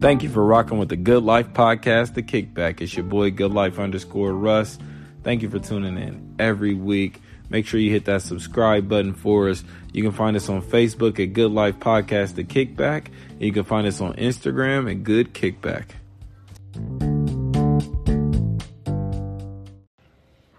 Thank 0.00 0.22
you 0.22 0.30
for 0.30 0.42
rocking 0.42 0.78
with 0.78 0.88
the 0.88 0.96
Good 0.96 1.24
Life 1.24 1.52
podcast, 1.52 2.14
The 2.14 2.22
Kickback. 2.22 2.80
It's 2.80 2.94
your 2.94 3.04
boy, 3.04 3.30
Good 3.30 3.52
Life 3.52 3.78
underscore 3.78 4.32
Russ. 4.32 4.78
Thank 5.22 5.42
you 5.42 5.50
for 5.50 5.58
tuning 5.58 5.98
in 5.98 6.36
every 6.38 6.72
week. 6.72 7.20
Make 7.50 7.66
sure 7.66 7.78
you 7.78 7.90
hit 7.90 8.06
that 8.06 8.22
subscribe 8.22 8.88
button 8.88 9.12
for 9.12 9.50
us. 9.50 9.62
You 9.92 10.02
can 10.02 10.12
find 10.12 10.38
us 10.38 10.48
on 10.48 10.62
Facebook 10.62 11.22
at 11.22 11.34
Good 11.34 11.50
Life 11.50 11.80
Podcast, 11.80 12.36
The 12.36 12.44
Kickback. 12.44 13.08
And 13.28 13.42
you 13.42 13.52
can 13.52 13.64
find 13.64 13.86
us 13.86 14.00
on 14.00 14.14
Instagram 14.14 14.90
at 14.90 15.04
Good 15.04 15.34
Kickback. 15.34 15.90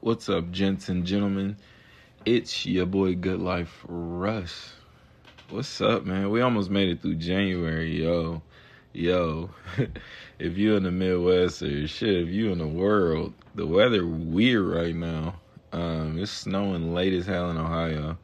What's 0.02 0.30
up, 0.30 0.52
gents 0.52 0.88
and 0.88 1.04
gentlemen? 1.04 1.58
It's 2.26 2.68
your 2.68 2.86
boy, 2.86 3.16
Good 3.16 3.40
Life 3.40 3.84
Russ. 3.88 4.74
What's 5.50 5.82
up, 5.82 6.06
man? 6.06 6.30
We 6.30 6.42
almost 6.42 6.70
made 6.70 6.90
it 6.90 7.02
through 7.02 7.16
January, 7.16 8.04
yo 8.04 8.44
yo, 8.94 9.50
if 10.40 10.58
you're 10.58 10.78
in 10.78 10.84
the 10.84 10.92
Midwest 10.92 11.62
or 11.62 11.88
shit, 11.88 12.28
if 12.28 12.30
you 12.30 12.52
in 12.52 12.58
the 12.58 12.68
world, 12.68 13.34
the 13.56 13.66
weather 13.66 14.06
weird 14.06 14.66
right 14.66 14.96
now. 14.96 15.36
Um, 15.74 16.20
it's 16.20 16.32
snowing 16.32 16.94
late 16.94 17.14
as 17.14 17.26
hell 17.26 17.50
in 17.50 17.58
Ohio. 17.58 18.18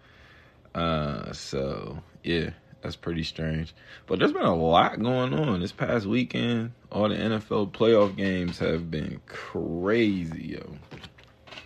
Uh, 0.75 1.31
so 1.31 2.01
yeah, 2.23 2.49
that's 2.81 2.95
pretty 2.95 3.23
strange. 3.23 3.73
But 4.05 4.19
there's 4.19 4.33
been 4.33 4.43
a 4.43 4.55
lot 4.55 5.01
going 5.01 5.33
on 5.33 5.61
this 5.61 5.71
past 5.71 6.05
weekend. 6.05 6.73
All 6.91 7.09
the 7.09 7.15
NFL 7.15 7.71
playoff 7.71 8.15
games 8.15 8.59
have 8.59 8.91
been 8.91 9.21
crazy, 9.27 10.57
yo. 10.57 10.75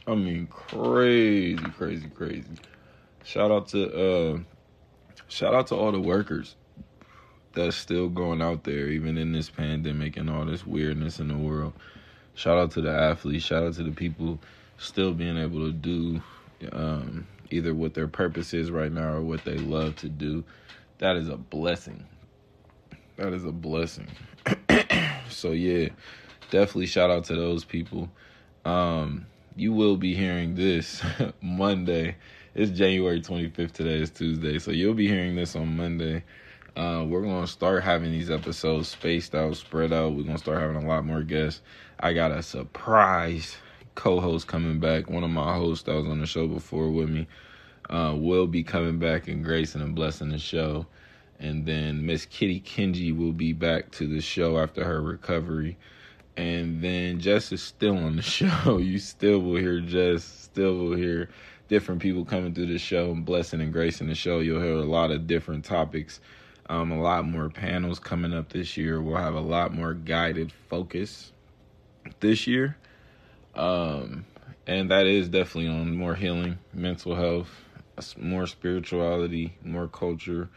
I 0.07 0.15
mean, 0.15 0.47
crazy, 0.47 1.57
crazy, 1.57 2.09
crazy. 2.09 2.43
Shout 3.23 3.51
out 3.51 3.67
to 3.69 4.33
uh, 4.35 4.39
shout 5.27 5.53
out 5.53 5.67
to 5.67 5.75
all 5.75 5.91
the 5.91 5.99
workers 5.99 6.55
that's 7.53 7.75
still 7.75 8.09
going 8.09 8.41
out 8.41 8.63
there, 8.63 8.87
even 8.87 9.17
in 9.17 9.31
this 9.31 9.49
pandemic 9.49 10.17
and 10.17 10.29
all 10.29 10.45
this 10.45 10.65
weirdness 10.65 11.19
in 11.19 11.27
the 11.27 11.37
world. 11.37 11.73
Shout 12.33 12.57
out 12.57 12.71
to 12.71 12.81
the 12.81 12.91
athletes. 12.91 13.45
Shout 13.45 13.63
out 13.63 13.73
to 13.75 13.83
the 13.83 13.91
people 13.91 14.39
still 14.77 15.13
being 15.13 15.37
able 15.37 15.65
to 15.65 15.71
do 15.71 16.21
um, 16.71 17.27
either 17.49 17.73
what 17.73 17.93
their 17.93 18.07
purpose 18.07 18.53
is 18.53 18.71
right 18.71 18.91
now 18.91 19.13
or 19.13 19.21
what 19.21 19.43
they 19.43 19.57
love 19.57 19.95
to 19.97 20.09
do. 20.09 20.43
That 20.99 21.15
is 21.17 21.29
a 21.29 21.37
blessing. 21.37 22.05
That 23.17 23.33
is 23.33 23.43
a 23.43 23.51
blessing. 23.51 24.07
so 25.29 25.51
yeah, 25.51 25.89
definitely 26.49 26.87
shout 26.87 27.11
out 27.11 27.25
to 27.25 27.35
those 27.35 27.65
people. 27.65 28.09
Um, 28.65 29.25
you 29.55 29.73
will 29.73 29.97
be 29.97 30.15
hearing 30.15 30.55
this 30.55 31.03
Monday. 31.41 32.15
It's 32.55 32.71
January 32.71 33.21
25th 33.21 33.71
today. 33.71 33.99
It's 33.99 34.11
Tuesday. 34.11 34.59
So 34.59 34.71
you'll 34.71 34.93
be 34.93 35.07
hearing 35.07 35.35
this 35.35 35.55
on 35.55 35.75
Monday. 35.75 36.23
Uh, 36.75 37.03
we're 37.05 37.21
gonna 37.21 37.47
start 37.47 37.83
having 37.83 38.11
these 38.11 38.31
episodes 38.31 38.87
spaced 38.87 39.35
out, 39.35 39.57
spread 39.57 39.91
out. 39.91 40.13
We're 40.13 40.23
gonna 40.23 40.37
start 40.37 40.61
having 40.61 40.77
a 40.77 40.87
lot 40.87 41.03
more 41.05 41.21
guests. 41.21 41.61
I 41.99 42.13
got 42.13 42.31
a 42.31 42.41
surprise 42.41 43.57
co-host 43.95 44.47
coming 44.47 44.79
back. 44.79 45.09
One 45.09 45.23
of 45.23 45.29
my 45.29 45.53
hosts 45.55 45.83
that 45.85 45.95
was 45.95 46.05
on 46.05 46.21
the 46.21 46.25
show 46.25 46.47
before 46.47 46.89
with 46.89 47.09
me 47.09 47.27
uh, 47.89 48.15
will 48.17 48.47
be 48.47 48.63
coming 48.63 48.99
back 48.99 49.27
and 49.27 49.43
gracing 49.43 49.81
and 49.81 49.93
blessing 49.93 50.29
the 50.29 50.39
show. 50.39 50.85
And 51.39 51.65
then 51.65 52.05
Miss 52.05 52.25
Kitty 52.25 52.61
Kenji 52.61 53.15
will 53.15 53.33
be 53.33 53.51
back 53.51 53.91
to 53.91 54.07
the 54.07 54.21
show 54.21 54.57
after 54.57 54.85
her 54.85 55.01
recovery. 55.01 55.77
And 56.37 56.81
then 56.81 57.19
Jess 57.19 57.51
is 57.51 57.61
still 57.61 57.97
on 57.97 58.15
the 58.15 58.21
show. 58.21 58.77
You 58.77 58.97
still 58.97 59.39
will 59.39 59.57
hear 59.57 59.81
Jess. 59.81 60.23
Still 60.23 60.75
will 60.75 60.95
hear 60.95 61.29
different 61.67 62.01
people 62.01 62.23
coming 62.23 62.53
through 62.53 62.67
the 62.67 62.77
show 62.77 63.11
and 63.11 63.25
blessing 63.25 63.59
and 63.59 63.73
gracing 63.73 64.07
the 64.07 64.15
show. 64.15 64.39
You'll 64.39 64.61
hear 64.61 64.75
a 64.75 64.85
lot 64.85 65.11
of 65.11 65.27
different 65.27 65.65
topics 65.65 66.21
um, 66.71 66.89
a 66.89 67.01
lot 67.01 67.25
more 67.25 67.49
panels 67.49 67.99
coming 67.99 68.33
up 68.33 68.47
this 68.53 68.77
year. 68.77 69.01
We'll 69.01 69.17
have 69.17 69.35
a 69.35 69.41
lot 69.41 69.73
more 69.73 69.93
guided 69.93 70.53
focus 70.69 71.33
this 72.21 72.47
year. 72.47 72.77
Um, 73.55 74.23
and 74.65 74.89
that 74.89 75.05
is 75.05 75.27
definitely 75.27 75.67
on 75.67 75.93
more 75.97 76.15
healing, 76.15 76.59
mental 76.73 77.13
health, 77.13 77.49
more 78.17 78.47
spirituality, 78.47 79.53
more 79.65 79.89
culture, 79.89 80.49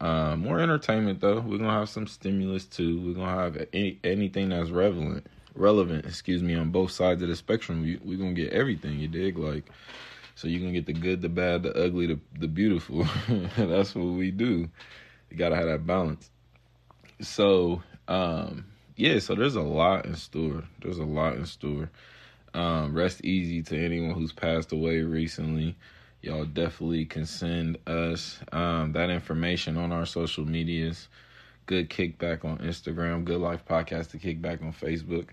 uh, 0.00 0.34
more 0.34 0.58
entertainment. 0.58 1.20
Though 1.20 1.38
we're 1.38 1.58
gonna 1.58 1.70
have 1.70 1.88
some 1.88 2.08
stimulus 2.08 2.64
too. 2.64 3.00
We're 3.00 3.14
gonna 3.14 3.40
have 3.40 3.68
any, 3.72 4.00
anything 4.02 4.48
that's 4.48 4.70
relevant, 4.70 5.24
relevant. 5.54 6.04
Excuse 6.04 6.42
me, 6.42 6.56
on 6.56 6.72
both 6.72 6.90
sides 6.90 7.22
of 7.22 7.28
the 7.28 7.36
spectrum. 7.36 7.80
We, 7.82 8.00
we're 8.02 8.18
gonna 8.18 8.32
get 8.32 8.52
everything. 8.52 8.98
You 8.98 9.06
dig? 9.06 9.38
Like, 9.38 9.70
so 10.34 10.48
you 10.48 10.58
can 10.58 10.72
get 10.72 10.86
the 10.86 10.92
good, 10.94 11.22
the 11.22 11.28
bad, 11.28 11.62
the 11.62 11.72
ugly, 11.80 12.08
the 12.08 12.18
the 12.40 12.48
beautiful. 12.48 13.06
that's 13.56 13.94
what 13.94 14.06
we 14.06 14.32
do 14.32 14.68
you 15.34 15.38
gotta 15.38 15.56
have 15.56 15.66
that 15.66 15.84
balance. 15.84 16.30
So, 17.20 17.82
um, 18.06 18.66
yeah, 18.94 19.18
so 19.18 19.34
there's 19.34 19.56
a 19.56 19.62
lot 19.62 20.06
in 20.06 20.14
store. 20.14 20.62
There's 20.80 20.98
a 20.98 21.04
lot 21.04 21.34
in 21.34 21.44
store. 21.44 21.90
Um, 22.54 22.94
rest 22.94 23.24
easy 23.24 23.60
to 23.64 23.84
anyone 23.84 24.14
who's 24.14 24.32
passed 24.32 24.70
away 24.70 25.00
recently. 25.00 25.74
Y'all 26.22 26.44
definitely 26.44 27.04
can 27.04 27.26
send 27.26 27.78
us 27.88 28.38
um, 28.52 28.92
that 28.92 29.10
information 29.10 29.76
on 29.76 29.90
our 29.90 30.06
social 30.06 30.44
medias. 30.44 31.08
Good 31.66 31.90
kickback 31.90 32.44
on 32.44 32.58
Instagram, 32.58 33.24
Good 33.24 33.40
Life 33.40 33.64
Podcast 33.64 34.12
to 34.12 34.18
kickback 34.18 34.62
on 34.62 34.72
Facebook. 34.72 35.30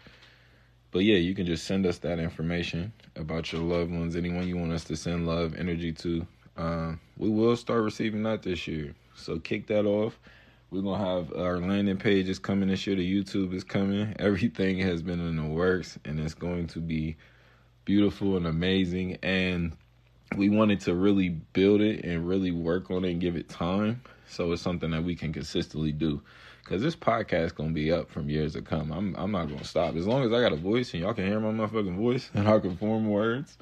But 0.90 1.04
yeah, 1.04 1.18
you 1.18 1.36
can 1.36 1.46
just 1.46 1.66
send 1.66 1.86
us 1.86 2.00
that 2.00 2.18
information 2.18 2.92
about 3.16 3.54
your 3.54 3.62
loved 3.62 3.92
ones, 3.92 4.16
anyone 4.16 4.48
you 4.48 4.58
want 4.58 4.72
us 4.72 4.84
to 4.86 4.96
send 4.96 5.28
love, 5.28 5.54
energy 5.56 5.92
to. 5.94 6.26
Um, 6.58 7.00
we 7.18 7.30
will 7.30 7.56
start 7.56 7.84
receiving 7.84 8.24
that 8.24 8.42
this 8.42 8.68
year. 8.68 8.96
So 9.16 9.40
kick 9.40 9.68
that 9.68 9.86
off. 9.86 10.20
We're 10.70 10.82
gonna 10.82 11.04
have 11.04 11.34
our 11.36 11.60
landing 11.60 11.98
page 11.98 12.30
is 12.30 12.40
coming 12.40 12.70
this 12.70 12.88
year. 12.88 12.96
The 12.96 13.24
YouTube 13.24 13.54
is 13.54 13.64
coming. 13.64 14.16
Everything 14.20 14.80
has 14.80 15.02
been 15.02 15.20
in 15.20 15.36
the 15.36 15.44
works, 15.44 16.00
and 16.06 16.20
it's 16.20 16.34
going 16.34 16.68
to 16.68 16.80
be 16.80 17.18
beautiful 17.84 18.38
and 18.38 18.48
amazing. 18.48 19.18
And 19.22 19.74
we 20.38 20.50
wanted 20.50 20.80
to 20.82 20.96
really 20.96 21.30
build 21.30 21.82
it 21.82 22.06
and 22.06 22.28
really 22.28 22.52
work 22.52 22.90
on 22.90 23.04
it 23.04 23.12
and 23.12 23.20
give 23.20 23.36
it 23.36 23.50
time. 23.50 24.02
So 24.28 24.52
it's 24.54 24.62
something 24.62 24.92
that 24.92 25.04
we 25.04 25.16
can 25.16 25.34
consistently 25.34 25.92
do. 25.92 26.22
Cause 26.64 26.82
this 26.82 26.96
podcast 26.96 27.56
gonna 27.56 27.72
be 27.72 27.92
up 27.92 28.10
from 28.10 28.30
years 28.30 28.54
to 28.54 28.62
come. 28.62 28.94
I'm 28.94 29.14
I'm 29.18 29.32
not 29.32 29.50
gonna 29.50 29.66
stop 29.66 29.96
as 29.96 30.08
long 30.08 30.24
as 30.24 30.32
I 30.32 30.40
got 30.40 30.54
a 30.54 30.58
voice 30.58 30.94
and 30.94 31.04
y'all 31.04 31.14
can 31.14 31.28
hear 31.28 31.40
my 31.40 31.52
motherfucking 31.52 31.98
voice 31.98 32.30
and 32.34 32.48
I 32.48 32.60
can 32.60 32.78
form 32.78 33.10
words. 33.10 33.58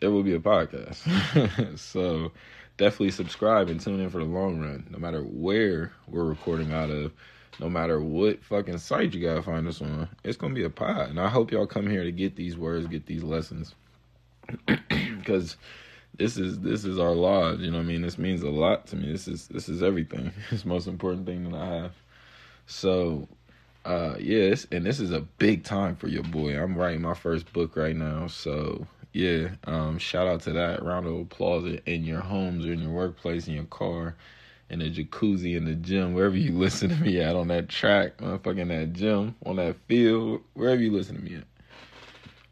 It 0.00 0.08
will 0.08 0.24
be 0.24 0.34
a 0.34 0.40
podcast. 0.40 1.78
so 1.78 2.32
definitely 2.76 3.10
subscribe 3.10 3.68
and 3.68 3.80
tune 3.80 4.00
in 4.00 4.10
for 4.10 4.18
the 4.18 4.24
long 4.24 4.60
run. 4.60 4.86
No 4.90 4.98
matter 4.98 5.22
where 5.22 5.92
we're 6.08 6.24
recording 6.24 6.72
out 6.72 6.90
of, 6.90 7.12
no 7.60 7.68
matter 7.68 8.00
what 8.00 8.42
fucking 8.44 8.78
site 8.78 9.14
you 9.14 9.22
gotta 9.22 9.42
find 9.42 9.66
us 9.68 9.80
on, 9.80 10.08
it's 10.24 10.36
gonna 10.36 10.54
be 10.54 10.64
a 10.64 10.70
pod. 10.70 11.10
And 11.10 11.20
I 11.20 11.28
hope 11.28 11.50
y'all 11.50 11.66
come 11.66 11.88
here 11.88 12.04
to 12.04 12.12
get 12.12 12.36
these 12.36 12.56
words, 12.56 12.86
get 12.86 13.06
these 13.06 13.22
lessons, 13.22 13.74
because 14.88 15.56
this 16.16 16.36
is 16.36 16.60
this 16.60 16.84
is 16.84 16.98
our 16.98 17.12
lodge. 17.12 17.60
You 17.60 17.70
know 17.70 17.78
what 17.78 17.84
I 17.84 17.88
mean? 17.88 18.02
This 18.02 18.18
means 18.18 18.42
a 18.42 18.50
lot 18.50 18.86
to 18.88 18.96
me. 18.96 19.10
This 19.12 19.28
is 19.28 19.48
this 19.48 19.68
is 19.68 19.82
everything. 19.82 20.32
It's 20.50 20.62
the 20.62 20.68
most 20.68 20.86
important 20.86 21.26
thing 21.26 21.50
that 21.50 21.58
I 21.58 21.66
have. 21.66 21.92
So 22.66 23.28
uh 23.84 24.14
yes 24.18 24.66
and 24.70 24.86
this 24.86 25.00
is 25.00 25.10
a 25.10 25.20
big 25.20 25.64
time 25.64 25.96
for 25.96 26.06
your 26.06 26.22
boy 26.22 26.56
i'm 26.56 26.76
writing 26.76 27.02
my 27.02 27.14
first 27.14 27.52
book 27.52 27.76
right 27.76 27.96
now 27.96 28.28
so 28.28 28.86
yeah, 29.12 29.50
um, 29.64 29.98
shout 29.98 30.26
out 30.26 30.42
to 30.42 30.52
that. 30.54 30.82
Round 30.82 31.06
of 31.06 31.18
applause 31.18 31.64
in 31.86 32.04
your 32.04 32.20
homes 32.20 32.66
or 32.66 32.72
in 32.72 32.80
your 32.80 32.92
workplace, 32.92 33.46
in 33.46 33.54
your 33.54 33.64
car, 33.64 34.16
in 34.70 34.78
the 34.78 34.90
jacuzzi, 34.90 35.56
in 35.56 35.64
the 35.66 35.74
gym, 35.74 36.14
wherever 36.14 36.36
you 36.36 36.52
listen 36.58 36.88
to 36.88 36.96
me 36.96 37.20
at 37.20 37.36
on 37.36 37.48
that 37.48 37.68
track, 37.68 38.18
motherfucking 38.18 38.68
that 38.68 38.92
gym, 38.94 39.34
on 39.44 39.56
that 39.56 39.76
field, 39.86 40.40
wherever 40.54 40.80
you 40.80 40.90
listen 40.90 41.16
to 41.16 41.22
me 41.22 41.36
at. 41.36 41.44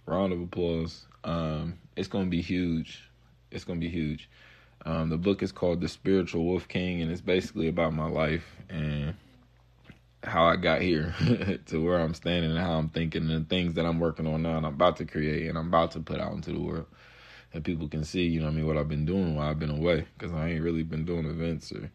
Round 0.07 0.33
of 0.33 0.41
applause. 0.41 1.07
Um, 1.25 1.79
it's 1.97 2.09
gonna 2.09 2.27
be 2.27 2.43
huge. 2.43 3.05
It's 3.51 3.65
gonna 3.65 3.81
be 3.81 3.89
huge. 3.89 4.29
Um, 4.87 5.11
the 5.11 5.19
book 5.19 5.43
is 5.43 5.53
called 5.53 5.81
The 5.81 5.89
Spiritual 5.89 6.45
Wolf 6.45 6.67
King, 6.67 7.03
and 7.03 7.11
it's 7.11 7.21
basically 7.21 7.69
about 7.69 7.93
my 7.93 8.07
life 8.07 8.57
and 8.69 9.15
how 10.23 10.45
I 10.45 10.57
got 10.57 10.83
here 10.83 11.15
to 11.67 11.85
where 11.85 11.99
I'm 11.99 12.15
standing 12.15 12.51
and 12.51 12.61
how 12.61 12.75
I'm 12.75 12.89
thinking 12.89 13.31
and 13.31 13.47
the 13.47 13.49
things 13.49 13.75
that 13.75 13.87
I'm 13.87 13.99
working 13.99 14.27
on 14.27 14.43
now 14.43 14.57
and 14.57 14.67
I'm 14.67 14.75
about 14.75 14.97
to 14.99 15.05
create 15.05 15.49
and 15.49 15.57
I'm 15.57 15.69
about 15.69 15.93
to 15.93 16.01
put 16.01 16.21
out 16.21 16.33
into 16.33 16.53
the 16.53 16.61
world. 16.61 16.87
And 17.53 17.65
people 17.65 17.89
can 17.89 18.05
see, 18.05 18.23
you 18.23 18.39
know 18.39 18.47
what 18.47 18.53
I 18.53 18.57
mean, 18.57 18.67
what 18.67 18.77
I've 18.77 18.89
been 18.89 19.07
doing 19.07 19.35
while 19.35 19.49
I've 19.49 19.59
been 19.59 19.71
away. 19.71 20.07
Because 20.17 20.33
I 20.33 20.51
ain't 20.51 20.63
really 20.63 20.83
been 20.83 21.05
doing 21.05 21.27
events 21.27 21.73
or 21.73 21.91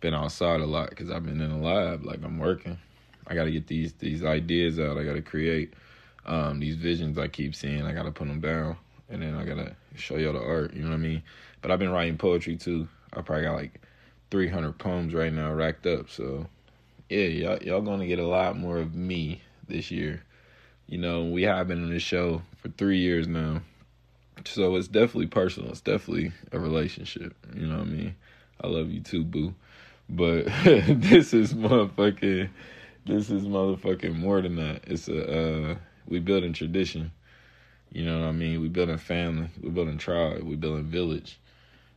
been 0.00 0.14
outside 0.14 0.60
a 0.60 0.66
lot 0.66 0.90
because 0.90 1.10
I've 1.10 1.24
been 1.24 1.40
in 1.40 1.50
the 1.50 1.66
lab. 1.66 2.04
Like, 2.04 2.22
I'm 2.22 2.38
working. 2.38 2.78
I 3.26 3.34
got 3.34 3.44
to 3.44 3.50
get 3.50 3.66
these 3.66 3.92
these 3.94 4.24
ideas 4.24 4.78
out. 4.78 4.98
I 4.98 5.04
got 5.04 5.14
to 5.14 5.22
create 5.22 5.74
um, 6.26 6.60
these 6.60 6.76
visions 6.76 7.18
I 7.18 7.28
keep 7.28 7.54
seeing. 7.54 7.82
I 7.82 7.92
got 7.92 8.04
to 8.04 8.12
put 8.12 8.28
them 8.28 8.40
down. 8.40 8.76
And 9.08 9.22
then 9.22 9.34
I 9.34 9.44
got 9.44 9.56
to 9.56 9.74
show 9.96 10.16
y'all 10.16 10.34
the 10.34 10.42
art. 10.42 10.74
You 10.74 10.82
know 10.82 10.90
what 10.90 10.94
I 10.94 10.98
mean? 10.98 11.22
But 11.60 11.70
I've 11.70 11.80
been 11.80 11.90
writing 11.90 12.16
poetry 12.16 12.56
too. 12.56 12.88
I 13.12 13.22
probably 13.22 13.44
got 13.44 13.56
like 13.56 13.80
300 14.30 14.78
poems 14.78 15.12
right 15.12 15.32
now 15.32 15.52
racked 15.52 15.86
up. 15.86 16.08
So 16.08 16.46
yeah, 17.10 17.26
y'all, 17.26 17.58
y'all 17.62 17.80
gonna 17.82 18.06
get 18.06 18.20
a 18.20 18.26
lot 18.26 18.56
more 18.56 18.78
of 18.78 18.94
me 18.94 19.42
this 19.68 19.90
year. 19.90 20.22
You 20.86 20.98
know, 20.98 21.24
we 21.24 21.42
have 21.42 21.68
been 21.68 21.82
on 21.82 21.90
this 21.90 22.02
show 22.02 22.42
for 22.56 22.68
three 22.68 22.98
years 22.98 23.26
now. 23.26 23.62
So 24.46 24.76
it's 24.76 24.88
definitely 24.88 25.26
personal. 25.26 25.70
It's 25.70 25.80
definitely 25.80 26.32
a 26.52 26.58
relationship. 26.58 27.34
You 27.54 27.66
know 27.66 27.78
what 27.78 27.88
I 27.88 27.90
mean? 27.90 28.14
I 28.62 28.68
love 28.68 28.90
you 28.90 29.00
too, 29.00 29.24
boo. 29.24 29.54
But 30.08 30.44
this 30.64 31.34
is 31.34 31.52
motherfucking 31.52 32.48
this 33.06 33.30
is 33.30 33.42
motherfucking 33.42 34.16
more 34.16 34.40
than 34.40 34.56
that. 34.56 34.82
It's 34.86 35.08
a 35.08 35.72
uh, 35.72 35.74
we 36.06 36.20
building 36.20 36.52
tradition. 36.52 37.10
You 37.92 38.04
know 38.04 38.20
what 38.20 38.28
I 38.28 38.32
mean? 38.32 38.60
We 38.60 38.68
building 38.68 38.98
family. 38.98 39.48
We 39.60 39.70
building 39.70 39.98
tribe. 39.98 40.44
We 40.44 40.54
building 40.54 40.84
village. 40.84 41.40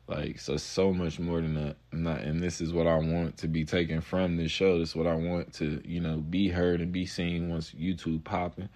Like 0.08 0.40
so, 0.40 0.58
so 0.58 0.94
much 0.94 1.20
more 1.20 1.40
than 1.42 1.56
that. 1.56 1.78
Not, 1.92 2.22
and 2.22 2.44
this 2.44 2.60
is 2.60 2.74
what 2.74 2.88
I 2.88 2.98
want 2.98 3.38
to 3.38 3.48
be 3.48 3.64
taken 3.64 4.02
from 4.02 4.36
this 4.36 4.52
show. 4.52 4.78
This 4.78 4.90
is 4.90 4.96
what 4.96 5.08
I 5.08 5.16
want 5.16 5.54
to, 5.54 5.82
you 5.86 6.02
know, 6.02 6.18
be 6.18 6.50
heard 6.50 6.82
and 6.82 6.92
be 6.92 7.06
seen 7.06 7.50
once 7.50 7.72
YouTube 7.72 8.24
popping. 8.24 8.70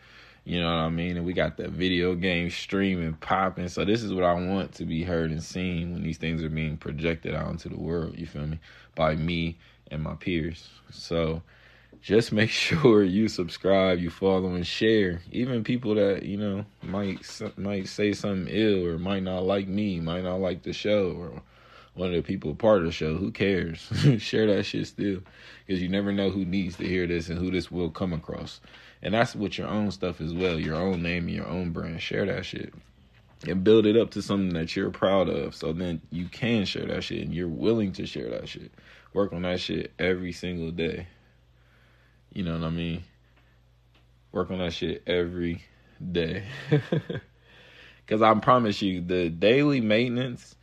You 0.46 0.62
know 0.62 0.70
what 0.70 0.78
I 0.78 0.90
mean? 0.90 1.18
And 1.18 1.26
we 1.26 1.34
got 1.34 1.58
the 1.58 1.68
video 1.68 2.16
game 2.16 2.50
streaming 2.50 3.16
popping. 3.16 3.68
So 3.68 3.84
this 3.84 4.02
is 4.02 4.14
what 4.14 4.24
I 4.24 4.34
want 4.34 4.74
to 4.76 4.86
be 4.86 5.04
heard 5.04 5.32
and 5.32 5.44
seen 5.44 5.92
when 5.92 6.04
these 6.04 6.18
things 6.18 6.42
are 6.42 6.50
being 6.50 6.78
projected 6.78 7.36
out 7.36 7.52
into 7.52 7.68
the 7.68 7.78
world. 7.78 8.18
You 8.18 8.26
feel 8.26 8.48
me? 8.48 8.60
By 8.96 9.16
me 9.16 9.58
and 9.92 10.02
my 10.02 10.16
peers. 10.16 10.70
So 10.90 11.42
just 12.02 12.32
make 12.32 12.50
sure 12.68 13.04
you 13.04 13.28
subscribe, 13.28 14.00
you 14.00 14.10
follow, 14.10 14.54
and 14.54 14.66
share. 14.66 15.22
Even 15.32 15.64
people 15.64 15.96
that 15.96 16.24
you 16.24 16.38
know 16.38 16.66
might 16.82 17.20
might 17.58 17.88
say 17.88 18.14
something 18.14 18.54
ill 18.54 18.86
or 18.86 18.98
might 18.98 19.24
not 19.24 19.44
like 19.46 19.68
me, 19.68 20.00
might 20.00 20.24
not 20.24 20.40
like 20.40 20.64
the 20.64 20.74
show, 20.74 21.12
or 21.12 21.42
one 21.94 22.10
of 22.10 22.16
the 22.16 22.22
people 22.22 22.54
part 22.56 22.80
of 22.80 22.86
the 22.86 22.92
show. 22.92 23.16
Who 23.16 23.32
cares? 23.32 23.80
share 24.20 24.48
that 24.48 24.64
shit 24.64 24.88
still, 24.88 25.22
because 25.66 25.82
you 25.82 25.90
never 25.90 26.12
know 26.12 26.30
who 26.30 26.46
needs 26.46 26.78
to 26.78 26.88
hear 26.88 27.08
this 27.08 27.30
and 27.30 27.38
who 27.38 27.52
this 27.52 27.72
will 27.72 27.90
come 27.90 28.14
across. 28.14 28.62
And 29.02 29.14
that's 29.14 29.36
with 29.36 29.58
your 29.58 29.68
own 29.68 29.92
stuff 29.92 30.22
as 30.22 30.34
well, 30.34 30.60
your 30.60 30.76
own 30.76 31.04
name 31.04 31.28
and 31.28 31.36
your 31.36 31.48
own 31.48 31.72
brand. 31.72 32.02
Share 32.02 32.26
that 32.26 32.46
shit 32.46 32.74
and 33.46 33.64
build 33.64 33.86
it 33.86 33.98
up 33.98 34.12
to 34.12 34.22
something 34.22 34.54
that 34.54 34.76
you're 34.76 34.90
proud 34.90 35.30
of. 35.30 35.54
So 35.54 35.74
then 35.74 36.02
you 36.10 36.28
can 36.28 36.66
share 36.66 36.86
that 36.88 37.04
shit 37.04 37.24
and 37.24 37.34
you're 37.34 37.48
willing 37.48 37.92
to 37.94 38.06
share 38.06 38.30
that 38.32 38.48
shit. 38.48 38.72
Work 39.14 39.34
on 39.34 39.44
that 39.44 39.60
shit 39.60 39.94
every 40.00 40.32
single 40.32 40.72
day. 40.72 41.08
You 42.34 42.44
know 42.44 42.54
what 42.54 42.64
I 42.64 42.70
mean? 42.70 43.04
Work 44.32 44.52
on 44.52 44.60
that 44.60 44.74
shit 44.74 45.04
every 45.08 45.64
day. 46.12 46.44
Cause 48.08 48.22
I 48.22 48.34
promise 48.36 48.82
you, 48.82 49.02
the 49.02 49.30
daily 49.30 49.82
maintenance 49.82 50.56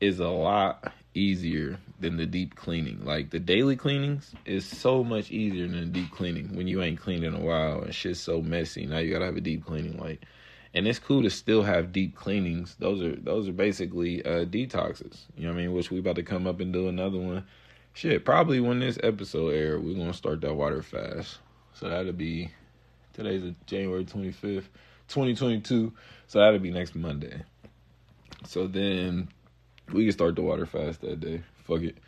is 0.00 0.20
a 0.20 0.28
lot 0.28 0.92
easier 1.14 1.78
than 1.98 2.16
the 2.16 2.26
deep 2.26 2.54
cleaning. 2.54 3.04
Like 3.04 3.30
the 3.30 3.40
daily 3.40 3.76
cleanings 3.76 4.34
is 4.44 4.64
so 4.66 5.02
much 5.02 5.30
easier 5.30 5.66
than 5.66 5.80
the 5.80 6.00
deep 6.00 6.10
cleaning 6.10 6.54
when 6.54 6.68
you 6.68 6.82
ain't 6.82 7.00
cleaned 7.00 7.24
in 7.24 7.34
a 7.34 7.40
while 7.40 7.82
and 7.82 7.94
shit's 7.94 8.20
so 8.20 8.42
messy. 8.42 8.86
Now 8.86 8.98
you 8.98 9.12
gotta 9.12 9.24
have 9.24 9.36
a 9.36 9.40
deep 9.40 9.64
cleaning. 9.64 9.98
Like, 9.98 10.24
and 10.74 10.86
it's 10.86 10.98
cool 10.98 11.22
to 11.22 11.30
still 11.30 11.62
have 11.62 11.92
deep 11.92 12.14
cleanings. 12.14 12.76
Those 12.78 13.02
are 13.02 13.16
those 13.16 13.48
are 13.48 13.52
basically 13.52 14.24
uh, 14.24 14.44
detoxes. 14.44 15.20
You 15.36 15.46
know 15.46 15.52
what 15.52 15.60
I 15.60 15.62
mean? 15.62 15.72
Which 15.72 15.90
we 15.90 16.00
about 16.00 16.16
to 16.16 16.22
come 16.22 16.46
up 16.46 16.60
and 16.60 16.72
do 16.72 16.88
another 16.88 17.18
one 17.18 17.44
Shit, 17.96 18.24
probably 18.24 18.58
when 18.58 18.80
this 18.80 18.98
episode 19.04 19.54
air, 19.54 19.78
we're 19.78 19.94
gonna 19.94 20.12
start 20.12 20.40
that 20.40 20.54
water 20.54 20.82
fast. 20.82 21.38
So 21.74 21.88
that'll 21.88 22.12
be 22.12 22.50
today's 23.12 23.54
January 23.66 24.04
twenty 24.04 24.32
fifth, 24.32 24.68
twenty 25.06 25.36
twenty 25.36 25.60
two. 25.60 25.92
So 26.26 26.40
that'll 26.40 26.58
be 26.58 26.72
next 26.72 26.96
Monday. 26.96 27.44
So 28.46 28.66
then 28.66 29.28
we 29.92 30.02
can 30.02 30.12
start 30.12 30.34
the 30.34 30.42
water 30.42 30.66
fast 30.66 31.02
that 31.02 31.20
day. 31.20 31.42
Fuck 31.68 31.82
it. 31.82 31.98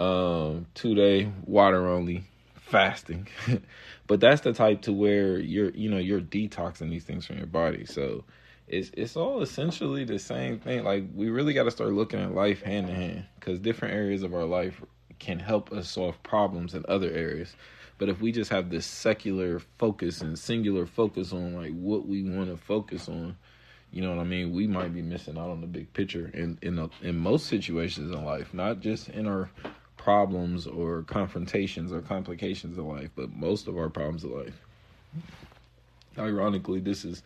Um, 0.00 0.66
two 0.72 0.94
day 0.94 1.30
water 1.44 1.86
only 1.86 2.24
fasting. 2.54 3.28
but 4.06 4.20
that's 4.20 4.40
the 4.40 4.54
type 4.54 4.80
to 4.82 4.94
where 4.94 5.38
you're 5.38 5.72
you 5.72 5.90
know 5.90 5.98
you're 5.98 6.22
detoxing 6.22 6.88
these 6.88 7.04
things 7.04 7.26
from 7.26 7.36
your 7.36 7.46
body. 7.46 7.84
So 7.84 8.24
it's 8.66 8.90
it's 8.94 9.14
all 9.14 9.42
essentially 9.42 10.04
the 10.04 10.18
same 10.18 10.58
thing. 10.58 10.84
Like 10.84 11.04
we 11.14 11.28
really 11.28 11.52
got 11.52 11.64
to 11.64 11.70
start 11.70 11.92
looking 11.92 12.18
at 12.18 12.34
life 12.34 12.62
hand 12.62 12.88
in 12.88 12.94
hand 12.94 13.26
because 13.34 13.58
different 13.58 13.92
areas 13.92 14.22
of 14.22 14.32
our 14.32 14.44
life 14.44 14.82
can 15.18 15.38
help 15.38 15.72
us 15.72 15.88
solve 15.88 16.22
problems 16.22 16.74
in 16.74 16.84
other 16.88 17.10
areas. 17.10 17.54
But 17.98 18.08
if 18.08 18.20
we 18.20 18.30
just 18.30 18.50
have 18.50 18.70
this 18.70 18.86
secular 18.86 19.60
focus 19.78 20.20
and 20.20 20.38
singular 20.38 20.86
focus 20.86 21.32
on 21.32 21.54
like 21.54 21.72
what 21.72 22.06
we 22.06 22.22
want 22.22 22.48
to 22.48 22.56
focus 22.56 23.08
on, 23.08 23.36
you 23.90 24.02
know 24.02 24.10
what 24.14 24.20
I 24.20 24.24
mean, 24.24 24.52
we 24.52 24.66
might 24.66 24.94
be 24.94 25.02
missing 25.02 25.36
out 25.36 25.50
on 25.50 25.60
the 25.60 25.66
big 25.66 25.92
picture 25.92 26.30
in 26.32 26.58
in 26.62 26.78
a, 26.78 26.90
in 27.02 27.16
most 27.16 27.46
situations 27.46 28.12
in 28.12 28.24
life, 28.24 28.54
not 28.54 28.80
just 28.80 29.08
in 29.08 29.26
our 29.26 29.50
problems 29.96 30.66
or 30.66 31.02
confrontations 31.02 31.92
or 31.92 32.00
complications 32.00 32.78
of 32.78 32.84
life, 32.84 33.10
but 33.16 33.30
most 33.34 33.66
of 33.66 33.76
our 33.76 33.88
problems 33.88 34.24
of 34.24 34.30
life. 34.30 34.62
Ironically, 36.16 36.80
this 36.80 37.04
is 37.04 37.22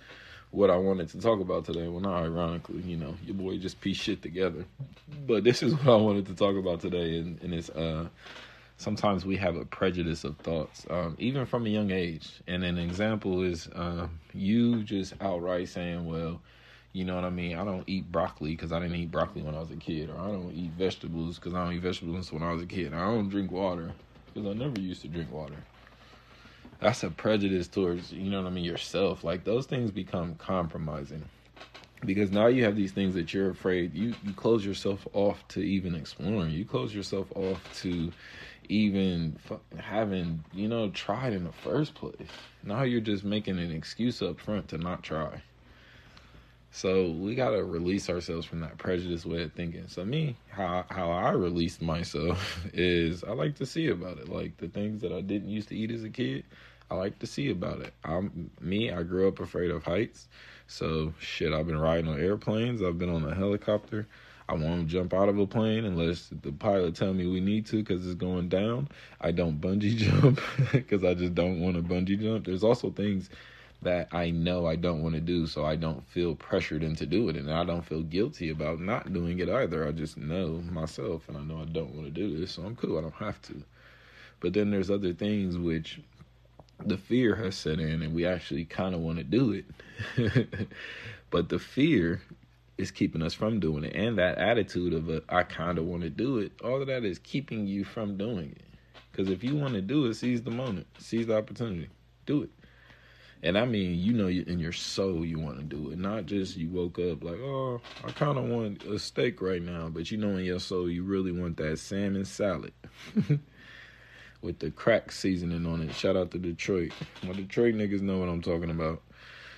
what 0.52 0.70
I 0.70 0.76
wanted 0.76 1.08
to 1.08 1.20
talk 1.20 1.40
about 1.40 1.64
today. 1.64 1.88
Well, 1.88 2.00
not 2.00 2.22
ironically, 2.22 2.82
you 2.82 2.96
know, 2.96 3.16
your 3.24 3.34
boy 3.34 3.56
just 3.58 3.80
pieced 3.80 4.02
shit 4.02 4.22
together. 4.22 4.64
But 5.26 5.44
this 5.44 5.62
is 5.62 5.74
what 5.76 5.88
I 5.88 5.96
wanted 5.96 6.26
to 6.26 6.34
talk 6.34 6.56
about 6.56 6.80
today, 6.80 7.18
and, 7.18 7.42
and 7.42 7.54
it's 7.54 7.70
uh, 7.70 8.06
sometimes 8.76 9.24
we 9.24 9.36
have 9.38 9.56
a 9.56 9.64
prejudice 9.64 10.24
of 10.24 10.36
thoughts, 10.38 10.86
um, 10.90 11.16
even 11.18 11.46
from 11.46 11.66
a 11.66 11.70
young 11.70 11.90
age. 11.90 12.40
And 12.46 12.62
an 12.64 12.78
example 12.78 13.42
is 13.42 13.66
uh, 13.68 14.08
you 14.34 14.82
just 14.82 15.14
outright 15.22 15.70
saying, 15.70 16.06
well, 16.06 16.40
you 16.92 17.06
know 17.06 17.14
what 17.14 17.24
I 17.24 17.30
mean? 17.30 17.56
I 17.56 17.64
don't 17.64 17.84
eat 17.86 18.12
broccoli 18.12 18.50
because 18.50 18.72
I 18.72 18.78
didn't 18.78 18.96
eat 18.96 19.10
broccoli 19.10 19.40
when 19.40 19.54
I 19.54 19.60
was 19.60 19.70
a 19.70 19.76
kid, 19.76 20.10
or 20.10 20.18
I 20.18 20.26
don't 20.26 20.52
eat 20.52 20.72
vegetables 20.72 21.38
because 21.38 21.54
I 21.54 21.64
don't 21.64 21.72
eat 21.72 21.82
vegetables 21.82 22.30
when 22.30 22.42
I 22.42 22.52
was 22.52 22.62
a 22.62 22.66
kid. 22.66 22.92
I 22.92 23.06
don't 23.06 23.30
drink 23.30 23.50
water 23.50 23.90
because 24.26 24.50
I 24.50 24.52
never 24.52 24.78
used 24.78 25.00
to 25.00 25.08
drink 25.08 25.32
water 25.32 25.56
that's 26.82 27.04
a 27.04 27.10
prejudice 27.10 27.68
towards 27.68 28.12
you 28.12 28.28
know 28.28 28.42
what 28.42 28.48
I 28.48 28.50
mean 28.50 28.64
yourself. 28.64 29.22
Like 29.22 29.44
those 29.44 29.66
things 29.66 29.90
become 29.90 30.34
compromising 30.34 31.24
because 32.04 32.32
now 32.32 32.48
you 32.48 32.64
have 32.64 32.74
these 32.74 32.90
things 32.90 33.14
that 33.14 33.32
you're 33.32 33.50
afraid 33.50 33.94
you 33.94 34.14
you 34.24 34.32
close 34.34 34.66
yourself 34.66 35.06
off 35.12 35.46
to 35.48 35.60
even 35.60 35.94
exploring. 35.94 36.50
You 36.50 36.64
close 36.64 36.92
yourself 36.92 37.28
off 37.36 37.62
to 37.82 38.10
even 38.68 39.38
having 39.78 40.44
you 40.52 40.68
know 40.68 40.90
tried 40.90 41.32
in 41.32 41.44
the 41.44 41.52
first 41.52 41.94
place. 41.94 42.16
Now 42.64 42.82
you're 42.82 43.00
just 43.00 43.22
making 43.22 43.58
an 43.58 43.70
excuse 43.70 44.20
up 44.20 44.40
front 44.40 44.68
to 44.68 44.78
not 44.78 45.04
try. 45.04 45.40
So 46.74 47.10
we 47.10 47.34
gotta 47.34 47.62
release 47.62 48.08
ourselves 48.08 48.46
from 48.46 48.60
that 48.60 48.78
prejudice 48.78 49.26
way 49.26 49.42
of 49.42 49.52
thinking. 49.52 49.84
So 49.88 50.04
me, 50.06 50.36
how 50.48 50.86
how 50.88 51.10
I 51.10 51.30
released 51.32 51.82
myself 51.82 52.66
is 52.72 53.22
I 53.22 53.32
like 53.32 53.56
to 53.56 53.66
see 53.66 53.88
about 53.88 54.18
it. 54.18 54.28
Like 54.28 54.56
the 54.56 54.68
things 54.68 55.02
that 55.02 55.12
I 55.12 55.20
didn't 55.20 55.50
used 55.50 55.68
to 55.68 55.76
eat 55.76 55.90
as 55.90 56.02
a 56.02 56.08
kid, 56.10 56.44
I 56.92 56.94
like 56.94 57.18
to 57.20 57.26
see 57.26 57.50
about 57.50 57.80
it. 57.80 57.94
I'm 58.04 58.50
me. 58.60 58.90
I 58.90 59.02
grew 59.02 59.26
up 59.26 59.40
afraid 59.40 59.70
of 59.70 59.82
heights, 59.82 60.28
so 60.66 61.14
shit. 61.18 61.50
I've 61.50 61.66
been 61.66 61.78
riding 61.78 62.06
on 62.06 62.20
airplanes. 62.20 62.82
I've 62.82 62.98
been 62.98 63.08
on 63.08 63.24
a 63.24 63.34
helicopter. 63.34 64.06
I 64.46 64.56
won't 64.56 64.88
jump 64.88 65.14
out 65.14 65.30
of 65.30 65.38
a 65.38 65.46
plane 65.46 65.86
unless 65.86 66.28
the 66.42 66.52
pilot 66.52 66.94
tell 66.94 67.14
me 67.14 67.26
we 67.26 67.40
need 67.40 67.64
to 67.66 67.76
because 67.76 68.04
it's 68.04 68.14
going 68.14 68.50
down. 68.50 68.88
I 69.22 69.30
don't 69.30 69.58
bungee 69.58 69.96
jump 69.96 70.38
because 70.70 71.02
I 71.02 71.14
just 71.14 71.34
don't 71.34 71.60
want 71.60 71.76
to 71.76 71.82
bungee 71.82 72.20
jump. 72.20 72.44
There's 72.44 72.62
also 72.62 72.90
things 72.90 73.30
that 73.80 74.08
I 74.12 74.30
know 74.30 74.66
I 74.66 74.76
don't 74.76 75.02
want 75.02 75.14
to 75.14 75.20
do, 75.22 75.46
so 75.46 75.64
I 75.64 75.76
don't 75.76 76.06
feel 76.08 76.34
pressured 76.34 76.82
into 76.82 77.06
doing 77.06 77.36
it, 77.36 77.44
and 77.44 77.54
I 77.54 77.64
don't 77.64 77.86
feel 77.86 78.02
guilty 78.02 78.50
about 78.50 78.80
not 78.80 79.14
doing 79.14 79.38
it 79.38 79.48
either. 79.48 79.88
I 79.88 79.92
just 79.92 80.18
know 80.18 80.62
myself, 80.70 81.26
and 81.28 81.38
I 81.38 81.40
know 81.40 81.62
I 81.62 81.64
don't 81.64 81.94
want 81.94 82.04
to 82.04 82.10
do 82.10 82.38
this, 82.38 82.52
so 82.52 82.64
I'm 82.64 82.76
cool. 82.76 82.98
I 82.98 83.00
don't 83.00 83.14
have 83.14 83.40
to. 83.42 83.62
But 84.42 84.54
then 84.54 84.72
there's 84.72 84.90
other 84.90 85.12
things 85.12 85.56
which 85.56 86.00
the 86.88 86.98
fear 86.98 87.36
has 87.36 87.54
set 87.54 87.78
in 87.78 88.02
and 88.02 88.14
we 88.14 88.26
actually 88.26 88.64
kind 88.64 88.94
of 88.94 89.00
want 89.00 89.18
to 89.18 89.24
do 89.24 89.52
it. 89.52 90.68
but 91.30 91.48
the 91.48 91.58
fear 91.58 92.22
is 92.78 92.90
keeping 92.90 93.22
us 93.22 93.34
from 93.34 93.60
doing 93.60 93.84
it. 93.84 93.94
And 93.94 94.18
that 94.18 94.38
attitude 94.38 94.92
of 94.92 95.24
I 95.28 95.42
kind 95.42 95.78
of 95.78 95.84
want 95.84 96.02
to 96.02 96.10
do 96.10 96.38
it, 96.38 96.52
all 96.62 96.80
of 96.80 96.86
that 96.88 97.04
is 97.04 97.18
keeping 97.18 97.66
you 97.66 97.84
from 97.84 98.16
doing 98.16 98.52
it. 98.56 98.62
Because 99.10 99.30
if 99.30 99.44
you 99.44 99.56
want 99.56 99.74
to 99.74 99.82
do 99.82 100.06
it, 100.06 100.14
seize 100.14 100.42
the 100.42 100.50
moment, 100.50 100.86
seize 100.98 101.26
the 101.26 101.36
opportunity, 101.36 101.88
do 102.26 102.42
it. 102.42 102.50
And 103.44 103.58
I 103.58 103.64
mean, 103.64 103.98
you 103.98 104.12
know, 104.12 104.28
in 104.28 104.60
your 104.60 104.72
soul, 104.72 105.24
you 105.24 105.38
want 105.40 105.58
to 105.58 105.64
do 105.64 105.90
it, 105.90 105.98
not 105.98 106.26
just 106.26 106.56
you 106.56 106.70
woke 106.70 106.98
up 107.00 107.24
like, 107.24 107.40
oh, 107.40 107.80
I 108.04 108.12
kind 108.12 108.38
of 108.38 108.44
want 108.44 108.84
a 108.84 108.98
steak 109.00 109.42
right 109.42 109.60
now, 109.60 109.88
but 109.88 110.10
you 110.12 110.16
know, 110.16 110.36
in 110.36 110.44
your 110.44 110.60
soul, 110.60 110.88
you 110.88 111.02
really 111.02 111.32
want 111.32 111.56
that 111.56 111.78
salmon 111.80 112.24
salad. 112.24 112.72
with 114.42 114.58
the 114.58 114.70
crack 114.70 115.12
seasoning 115.12 115.64
on 115.66 115.80
it. 115.80 115.94
Shout 115.94 116.16
out 116.16 116.32
to 116.32 116.38
Detroit. 116.38 116.92
My 117.22 117.32
Detroit 117.32 117.74
niggas 117.74 118.02
know 118.02 118.18
what 118.18 118.28
I'm 118.28 118.42
talking 118.42 118.70
about. 118.70 119.00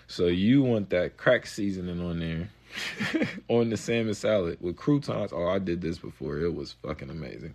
So 0.06 0.26
you 0.26 0.62
want 0.62 0.90
that 0.90 1.16
crack 1.16 1.46
seasoning 1.46 2.00
on 2.04 2.20
there 2.20 2.50
on 3.48 3.70
the 3.70 3.76
salmon 3.76 4.14
salad 4.14 4.58
with 4.60 4.76
croutons. 4.76 5.32
Oh, 5.32 5.48
I 5.48 5.58
did 5.58 5.80
this 5.80 5.98
before. 5.98 6.38
It 6.38 6.54
was 6.54 6.72
fucking 6.82 7.10
amazing. 7.10 7.54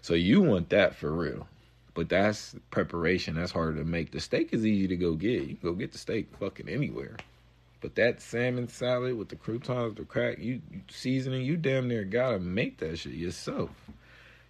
So 0.00 0.14
you 0.14 0.40
want 0.40 0.70
that 0.70 0.96
for 0.96 1.12
real. 1.12 1.46
But 1.94 2.08
that's 2.08 2.54
preparation. 2.70 3.34
That's 3.34 3.52
harder 3.52 3.78
to 3.78 3.84
make. 3.84 4.12
The 4.12 4.20
steak 4.20 4.52
is 4.52 4.64
easy 4.64 4.88
to 4.88 4.96
go 4.96 5.14
get. 5.14 5.42
You 5.42 5.56
can 5.56 5.70
go 5.70 5.72
get 5.72 5.92
the 5.92 5.98
steak 5.98 6.28
fucking 6.38 6.68
anywhere. 6.68 7.16
But 7.80 7.94
that 7.96 8.20
salmon 8.20 8.68
salad 8.68 9.16
with 9.16 9.28
the 9.28 9.36
croutons, 9.36 9.96
the 9.96 10.04
crack, 10.04 10.38
you, 10.38 10.62
you 10.70 10.80
seasoning, 10.88 11.44
you 11.44 11.56
damn 11.56 11.88
near 11.88 12.04
gotta 12.04 12.38
make 12.38 12.78
that 12.78 12.98
shit 12.98 13.12
yourself. 13.12 13.70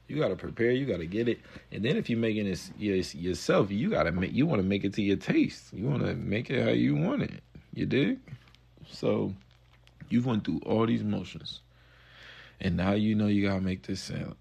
You 0.08 0.18
got 0.18 0.28
to 0.28 0.36
prepare. 0.36 0.70
You 0.70 0.86
got 0.86 0.98
to 0.98 1.06
get 1.06 1.28
it, 1.28 1.38
and 1.70 1.84
then 1.84 1.96
if 1.96 2.08
you're 2.08 2.18
making 2.18 2.46
this 2.46 2.70
yourself, 2.78 3.70
you 3.70 3.90
got 3.90 4.04
to 4.04 4.12
make. 4.12 4.32
You 4.32 4.46
want 4.46 4.60
to 4.62 4.66
make 4.66 4.84
it 4.84 4.94
to 4.94 5.02
your 5.02 5.16
taste. 5.18 5.72
You 5.72 5.84
want 5.84 6.02
to 6.02 6.14
make 6.14 6.48
it 6.50 6.64
how 6.64 6.70
you 6.70 6.96
want 6.96 7.22
it. 7.22 7.42
You 7.74 7.84
dig? 7.84 8.18
So 8.90 9.34
you 10.08 10.22
went 10.22 10.44
through 10.44 10.62
all 10.64 10.86
these 10.86 11.04
motions, 11.04 11.60
and 12.58 12.74
now 12.76 12.92
you 12.92 13.14
know 13.14 13.26
you 13.26 13.46
gotta 13.46 13.60
make 13.60 13.82
this 13.82 14.00
salad. 14.00 14.36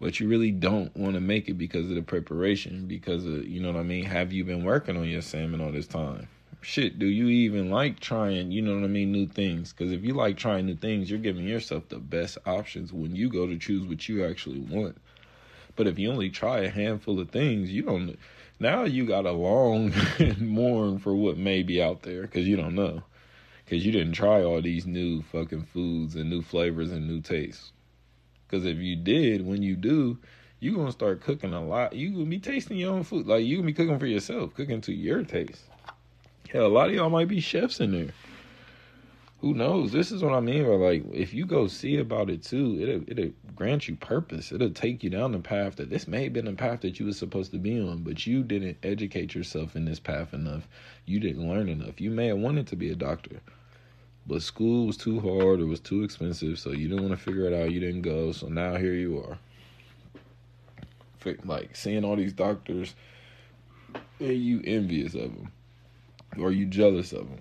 but 0.00 0.20
you 0.20 0.28
really 0.28 0.50
don't 0.50 0.94
want 0.96 1.14
to 1.14 1.20
make 1.20 1.48
it 1.48 1.54
because 1.54 1.88
of 1.88 1.94
the 1.94 2.02
preparation, 2.02 2.86
because 2.86 3.24
of 3.24 3.46
you 3.46 3.60
know 3.60 3.72
what 3.72 3.80
I 3.80 3.84
mean. 3.84 4.04
Have 4.04 4.32
you 4.32 4.44
been 4.44 4.64
working 4.64 4.96
on 4.96 5.08
your 5.08 5.22
salmon 5.22 5.60
all 5.60 5.72
this 5.72 5.86
time? 5.86 6.28
Shit, 6.64 6.98
do 6.98 7.04
you 7.04 7.28
even 7.28 7.70
like 7.70 8.00
trying? 8.00 8.50
You 8.50 8.62
know 8.62 8.74
what 8.74 8.84
I 8.84 8.86
mean, 8.86 9.12
new 9.12 9.26
things? 9.26 9.70
Because 9.70 9.92
if 9.92 10.02
you 10.02 10.14
like 10.14 10.38
trying 10.38 10.64
new 10.64 10.74
things, 10.74 11.10
you're 11.10 11.18
giving 11.18 11.46
yourself 11.46 11.90
the 11.90 11.98
best 11.98 12.38
options 12.46 12.90
when 12.90 13.14
you 13.14 13.28
go 13.28 13.46
to 13.46 13.58
choose 13.58 13.86
what 13.86 14.08
you 14.08 14.24
actually 14.24 14.60
want. 14.60 14.96
But 15.76 15.88
if 15.88 15.98
you 15.98 16.10
only 16.10 16.30
try 16.30 16.60
a 16.60 16.70
handful 16.70 17.20
of 17.20 17.30
things, 17.30 17.70
you 17.70 17.82
don't. 17.82 18.18
Now 18.58 18.84
you 18.84 19.04
got 19.04 19.22
to 19.22 19.32
long 19.32 19.92
and 20.18 20.40
mourn 20.48 20.98
for 20.98 21.14
what 21.14 21.36
may 21.36 21.62
be 21.62 21.82
out 21.82 22.00
there 22.00 22.22
because 22.22 22.48
you 22.48 22.56
don't 22.56 22.74
know. 22.74 23.02
Because 23.62 23.84
you 23.84 23.92
didn't 23.92 24.14
try 24.14 24.42
all 24.42 24.62
these 24.62 24.86
new 24.86 25.20
fucking 25.20 25.64
foods 25.64 26.14
and 26.14 26.30
new 26.30 26.40
flavors 26.40 26.90
and 26.90 27.06
new 27.06 27.20
tastes. 27.20 27.72
Because 28.46 28.64
if 28.64 28.78
you 28.78 28.96
did, 28.96 29.46
when 29.46 29.62
you 29.62 29.76
do, 29.76 30.16
you 30.60 30.74
gonna 30.74 30.92
start 30.92 31.20
cooking 31.20 31.52
a 31.52 31.62
lot. 31.62 31.92
You 31.92 32.10
gonna 32.12 32.24
be 32.24 32.38
tasting 32.38 32.78
your 32.78 32.94
own 32.94 33.04
food. 33.04 33.26
Like 33.26 33.44
you 33.44 33.56
gonna 33.56 33.66
be 33.66 33.74
cooking 33.74 33.98
for 33.98 34.06
yourself, 34.06 34.54
cooking 34.54 34.80
to 34.80 34.92
your 34.94 35.24
taste. 35.24 35.64
Hell, 36.54 36.66
a 36.66 36.68
lot 36.68 36.88
of 36.88 36.94
y'all 36.94 37.10
might 37.10 37.26
be 37.26 37.40
chefs 37.40 37.80
in 37.80 37.90
there. 37.90 38.14
Who 39.40 39.54
knows? 39.54 39.90
This 39.90 40.12
is 40.12 40.22
what 40.22 40.32
I 40.32 40.38
mean 40.38 40.62
by 40.62 40.76
like 40.76 41.04
if 41.12 41.34
you 41.34 41.46
go 41.46 41.66
see 41.66 41.98
about 41.98 42.30
it 42.30 42.44
too, 42.44 42.78
it'll 42.80 43.02
it'll 43.10 43.32
grant 43.56 43.88
you 43.88 43.96
purpose. 43.96 44.52
It'll 44.52 44.70
take 44.70 45.02
you 45.02 45.10
down 45.10 45.32
the 45.32 45.40
path 45.40 45.74
that 45.76 45.90
this 45.90 46.06
may 46.06 46.22
have 46.22 46.32
been 46.32 46.44
the 46.44 46.52
path 46.52 46.82
that 46.82 47.00
you 47.00 47.06
were 47.06 47.12
supposed 47.12 47.50
to 47.50 47.58
be 47.58 47.80
on, 47.80 48.04
but 48.04 48.24
you 48.24 48.44
didn't 48.44 48.76
educate 48.84 49.34
yourself 49.34 49.74
in 49.74 49.84
this 49.84 49.98
path 49.98 50.32
enough. 50.32 50.68
You 51.06 51.18
didn't 51.18 51.48
learn 51.48 51.68
enough. 51.68 52.00
You 52.00 52.12
may 52.12 52.28
have 52.28 52.38
wanted 52.38 52.68
to 52.68 52.76
be 52.76 52.90
a 52.90 52.94
doctor. 52.94 53.40
But 54.24 54.40
school 54.40 54.86
was 54.86 54.96
too 54.96 55.18
hard, 55.18 55.60
or 55.60 55.66
was 55.66 55.80
too 55.80 56.04
expensive, 56.04 56.60
so 56.60 56.70
you 56.70 56.88
didn't 56.88 57.02
want 57.02 57.18
to 57.18 57.22
figure 57.22 57.46
it 57.46 57.52
out. 57.52 57.72
You 57.72 57.80
didn't 57.80 58.02
go, 58.02 58.30
so 58.30 58.46
now 58.46 58.76
here 58.76 58.94
you 58.94 59.18
are. 59.18 59.38
Like 61.44 61.74
seeing 61.74 62.04
all 62.04 62.14
these 62.14 62.32
doctors, 62.32 62.94
are 64.20 64.26
you 64.26 64.62
envious 64.64 65.14
of 65.14 65.34
them? 65.34 65.50
Or 66.38 66.52
you 66.52 66.66
jealous 66.66 67.12
of 67.12 67.28
them? 67.28 67.40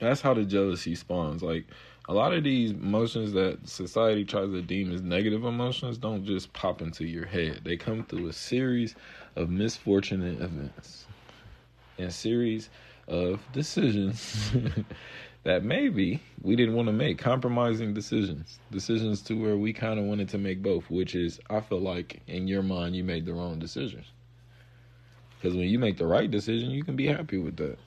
That's 0.00 0.20
how 0.20 0.34
the 0.34 0.44
jealousy 0.44 0.94
spawns. 0.94 1.42
Like 1.42 1.64
a 2.08 2.14
lot 2.14 2.32
of 2.32 2.44
these 2.44 2.70
emotions 2.70 3.32
that 3.32 3.68
society 3.68 4.24
tries 4.24 4.50
to 4.50 4.62
deem 4.62 4.92
as 4.92 5.02
negative 5.02 5.44
emotions 5.44 5.98
don't 5.98 6.24
just 6.24 6.52
pop 6.52 6.80
into 6.80 7.04
your 7.04 7.26
head. 7.26 7.60
They 7.64 7.76
come 7.76 8.04
through 8.04 8.28
a 8.28 8.32
series 8.32 8.94
of 9.36 9.50
misfortunate 9.50 10.40
events 10.40 11.06
and 11.98 12.12
series 12.12 12.70
of 13.08 13.40
decisions 13.52 14.52
that 15.44 15.64
maybe 15.64 16.20
we 16.42 16.56
didn't 16.56 16.74
want 16.74 16.86
to 16.86 16.92
make 16.92 17.18
compromising 17.18 17.94
decisions 17.94 18.58
decisions 18.70 19.22
to 19.22 19.34
where 19.34 19.56
we 19.56 19.72
kind 19.72 19.98
of 19.98 20.04
wanted 20.04 20.28
to 20.28 20.38
make 20.38 20.62
both 20.62 20.88
which 20.90 21.14
is 21.14 21.40
i 21.48 21.60
feel 21.60 21.80
like 21.80 22.20
in 22.26 22.46
your 22.46 22.62
mind 22.62 22.94
you 22.94 23.02
made 23.02 23.24
the 23.24 23.32
wrong 23.32 23.58
decisions 23.58 24.06
because 25.40 25.56
when 25.56 25.68
you 25.68 25.78
make 25.78 25.96
the 25.96 26.06
right 26.06 26.30
decision 26.30 26.70
you 26.70 26.84
can 26.84 26.96
be 26.96 27.06
happy 27.06 27.38
with 27.38 27.56
that 27.56 27.78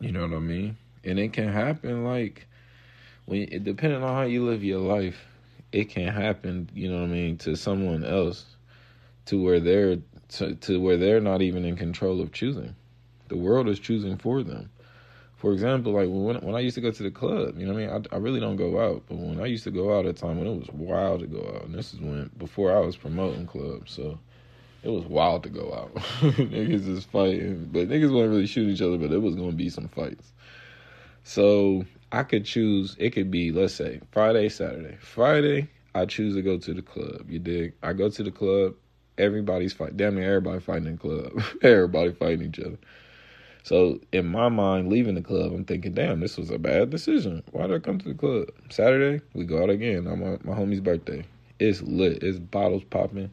you 0.00 0.12
know 0.12 0.22
what 0.22 0.36
i 0.36 0.40
mean 0.40 0.76
and 1.04 1.18
it 1.18 1.32
can 1.32 1.48
happen 1.48 2.04
like 2.04 2.46
when 3.26 3.42
it 3.42 3.64
depending 3.64 4.02
on 4.02 4.14
how 4.14 4.22
you 4.22 4.44
live 4.44 4.64
your 4.64 4.80
life 4.80 5.26
it 5.72 5.88
can 5.90 6.08
happen 6.08 6.68
you 6.74 6.90
know 6.90 7.00
what 7.00 7.04
i 7.04 7.12
mean 7.12 7.36
to 7.36 7.56
someone 7.56 8.04
else 8.04 8.44
to 9.26 9.42
where 9.42 9.60
they're 9.60 9.98
to, 10.28 10.54
to 10.54 10.80
where 10.80 10.96
they're 10.96 11.20
not 11.20 11.42
even 11.42 11.64
in 11.64 11.76
control 11.76 12.20
of 12.20 12.32
choosing. 12.32 12.74
The 13.28 13.36
world 13.36 13.68
is 13.68 13.78
choosing 13.78 14.16
for 14.16 14.42
them. 14.42 14.70
For 15.38 15.52
example, 15.52 15.92
like 15.92 16.08
when 16.08 16.36
when 16.44 16.56
I 16.56 16.60
used 16.60 16.74
to 16.74 16.80
go 16.80 16.90
to 16.90 17.02
the 17.02 17.12
club, 17.12 17.58
you 17.58 17.66
know 17.66 17.72
what 17.72 17.82
I 17.82 17.86
mean? 17.86 18.06
I, 18.12 18.16
I 18.16 18.18
really 18.18 18.40
don't 18.40 18.56
go 18.56 18.80
out, 18.80 19.04
but 19.08 19.18
when 19.18 19.40
I 19.40 19.46
used 19.46 19.64
to 19.64 19.70
go 19.70 19.96
out 19.96 20.04
at 20.04 20.16
a 20.16 20.20
time 20.20 20.38
when 20.38 20.48
it 20.48 20.58
was 20.58 20.68
wild 20.72 21.20
to 21.20 21.28
go 21.28 21.40
out, 21.54 21.64
and 21.66 21.74
this 21.74 21.94
is 21.94 22.00
when 22.00 22.30
before 22.38 22.76
I 22.76 22.80
was 22.80 22.96
promoting 22.96 23.46
clubs, 23.46 23.92
so 23.92 24.18
it 24.82 24.88
was 24.88 25.04
wild 25.04 25.44
to 25.44 25.48
go 25.48 25.72
out. 25.72 25.94
niggas 26.22 26.88
is 26.88 27.04
fighting, 27.04 27.68
but 27.72 27.88
niggas 27.88 28.12
wasn't 28.12 28.32
really 28.32 28.46
shooting 28.48 28.74
each 28.74 28.82
other, 28.82 28.98
but 28.98 29.12
it 29.12 29.22
was 29.22 29.36
gonna 29.36 29.52
be 29.52 29.70
some 29.70 29.86
fights. 29.88 30.32
So 31.22 31.84
I 32.10 32.24
could 32.24 32.44
choose. 32.44 32.96
It 32.98 33.10
could 33.10 33.30
be 33.30 33.52
let's 33.52 33.74
say 33.74 34.00
Friday, 34.10 34.48
Saturday. 34.48 34.96
Friday, 35.00 35.68
I 35.94 36.06
choose 36.06 36.34
to 36.34 36.42
go 36.42 36.58
to 36.58 36.74
the 36.74 36.82
club. 36.82 37.30
You 37.30 37.38
dig? 37.38 37.74
I 37.82 37.92
go 37.92 38.10
to 38.10 38.22
the 38.24 38.32
club 38.32 38.74
everybody's 39.18 39.72
fighting. 39.72 39.96
Damn 39.96 40.14
near 40.14 40.36
everybody 40.36 40.60
fighting 40.60 40.86
in 40.86 40.92
the 40.92 40.98
club. 40.98 41.42
everybody 41.62 42.12
fighting 42.12 42.48
each 42.48 42.60
other. 42.60 42.78
So 43.62 44.00
in 44.12 44.26
my 44.26 44.48
mind, 44.48 44.88
leaving 44.88 45.14
the 45.14 45.22
club, 45.22 45.52
I'm 45.52 45.64
thinking, 45.64 45.92
damn, 45.94 46.20
this 46.20 46.36
was 46.36 46.50
a 46.50 46.58
bad 46.58 46.90
decision. 46.90 47.42
Why 47.52 47.66
did 47.66 47.76
I 47.76 47.78
come 47.80 47.98
to 47.98 48.08
the 48.08 48.14
club? 48.14 48.48
Saturday, 48.70 49.22
we 49.34 49.44
go 49.44 49.62
out 49.62 49.70
again 49.70 50.06
on 50.06 50.20
my, 50.20 50.38
my 50.44 50.58
homie's 50.58 50.80
birthday. 50.80 51.24
It's 51.58 51.82
lit. 51.82 52.22
It's 52.22 52.38
bottles 52.38 52.84
popping. 52.84 53.30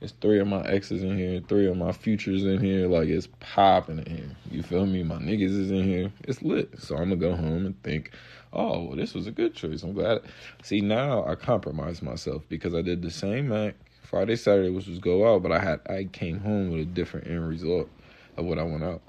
It's 0.00 0.12
three 0.20 0.38
of 0.38 0.46
my 0.46 0.62
exes 0.62 1.02
in 1.02 1.18
here, 1.18 1.40
three 1.48 1.66
of 1.66 1.76
my 1.76 1.92
futures 1.92 2.44
in 2.44 2.60
here. 2.60 2.86
Like 2.88 3.08
it's 3.08 3.28
popping 3.40 3.98
in 4.00 4.06
here. 4.16 4.30
You 4.50 4.62
feel 4.62 4.86
me? 4.86 5.02
My 5.02 5.16
niggas 5.16 5.58
is 5.58 5.70
in 5.70 5.84
here. 5.84 6.12
It's 6.24 6.42
lit. 6.42 6.80
So 6.80 6.96
I'm 6.96 7.10
gonna 7.10 7.16
go 7.16 7.34
home 7.34 7.66
and 7.66 7.82
think, 7.82 8.12
oh, 8.52 8.84
well, 8.84 8.96
this 8.96 9.14
was 9.14 9.26
a 9.26 9.32
good 9.32 9.54
choice. 9.54 9.82
I'm 9.82 9.94
glad. 9.94 10.20
See, 10.62 10.80
now 10.80 11.24
I 11.26 11.34
compromise 11.34 12.02
myself 12.02 12.42
because 12.48 12.74
I 12.74 12.82
did 12.82 13.02
the 13.02 13.10
same 13.10 13.52
act 13.52 13.76
Friday, 14.02 14.36
Saturday 14.36 14.70
which 14.70 14.86
was 14.86 15.00
go 15.00 15.34
out, 15.34 15.42
but 15.42 15.52
I 15.52 15.58
had 15.58 15.80
I 15.88 16.04
came 16.12 16.40
home 16.40 16.70
with 16.70 16.80
a 16.80 16.84
different 16.86 17.26
end 17.26 17.48
result 17.48 17.90
of 18.36 18.44
what 18.44 18.58
I 18.58 18.62
went 18.62 18.84
out, 18.84 19.02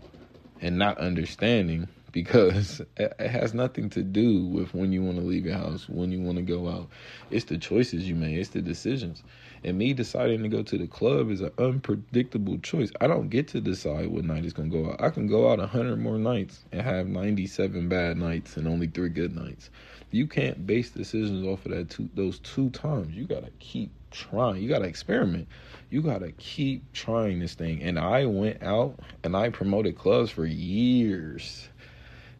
and 0.61 0.77
not 0.77 0.97
understanding 0.97 1.87
because 2.11 2.81
it 2.97 3.19
has 3.19 3.53
nothing 3.53 3.89
to 3.91 4.03
do 4.03 4.45
with 4.45 4.73
when 4.73 4.91
you 4.91 5.03
want 5.03 5.17
to 5.17 5.23
leave 5.23 5.45
your 5.45 5.57
house, 5.57 5.87
when 5.89 6.11
you 6.11 6.21
want 6.21 6.37
to 6.37 6.43
go 6.43 6.67
out. 6.67 6.87
It's 7.31 7.45
the 7.45 7.57
choices 7.57 8.07
you 8.07 8.15
make, 8.15 8.37
it's 8.37 8.49
the 8.49 8.61
decisions. 8.61 9.23
And 9.63 9.77
me 9.77 9.93
deciding 9.93 10.41
to 10.43 10.49
go 10.49 10.63
to 10.63 10.77
the 10.77 10.87
club 10.87 11.29
is 11.29 11.41
an 11.41 11.51
unpredictable 11.57 12.57
choice. 12.59 12.91
I 13.01 13.07
don't 13.07 13.29
get 13.29 13.49
to 13.49 13.59
decide 13.59 14.07
what 14.07 14.23
night 14.23 14.45
is 14.45 14.53
going 14.53 14.71
to 14.71 14.81
go 14.83 14.89
out. 14.91 15.01
I 15.01 15.09
can 15.09 15.27
go 15.27 15.51
out 15.51 15.59
100 15.59 15.97
more 15.97 16.17
nights 16.17 16.63
and 16.71 16.81
have 16.81 17.07
97 17.07 17.89
bad 17.89 18.17
nights 18.17 18.55
and 18.55 18.67
only 18.67 18.87
three 18.87 19.09
good 19.09 19.35
nights. 19.35 19.69
You 20.11 20.27
can't 20.27 20.65
base 20.65 20.89
decisions 20.89 21.45
off 21.45 21.65
of 21.65 21.73
that 21.73 21.89
two, 21.89 22.09
those 22.15 22.39
two 22.39 22.69
times. 22.69 23.13
You 23.15 23.25
got 23.25 23.43
to 23.43 23.51
keep 23.59 23.91
trying. 24.11 24.61
You 24.61 24.69
got 24.69 24.79
to 24.79 24.85
experiment. 24.85 25.47
You 25.89 26.01
got 26.01 26.19
to 26.19 26.31
keep 26.33 26.91
trying 26.93 27.39
this 27.39 27.53
thing. 27.53 27.81
And 27.81 27.97
I 27.97 28.25
went 28.25 28.61
out 28.61 28.99
and 29.23 29.35
I 29.35 29.49
promoted 29.49 29.97
clubs 29.97 30.31
for 30.31 30.45
years. 30.45 31.69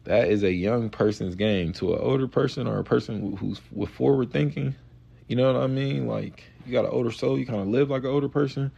That 0.04 0.28
is 0.28 0.42
a 0.42 0.52
young 0.52 0.88
person's 0.90 1.34
game. 1.34 1.72
To 1.74 1.94
an 1.94 2.00
older 2.00 2.28
person 2.28 2.66
or 2.66 2.78
a 2.78 2.84
person 2.84 3.36
who's 3.36 3.60
with 3.72 3.90
forward 3.90 4.32
thinking, 4.32 4.74
you 5.28 5.36
know 5.36 5.52
what 5.52 5.62
I 5.62 5.66
mean? 5.66 6.06
Like 6.06 6.44
you 6.66 6.72
got 6.72 6.84
an 6.84 6.90
older 6.90 7.10
soul, 7.10 7.38
you 7.38 7.46
kind 7.46 7.60
of 7.60 7.68
live 7.68 7.90
like 7.90 8.02
an 8.02 8.10
older 8.10 8.28
person. 8.28 8.70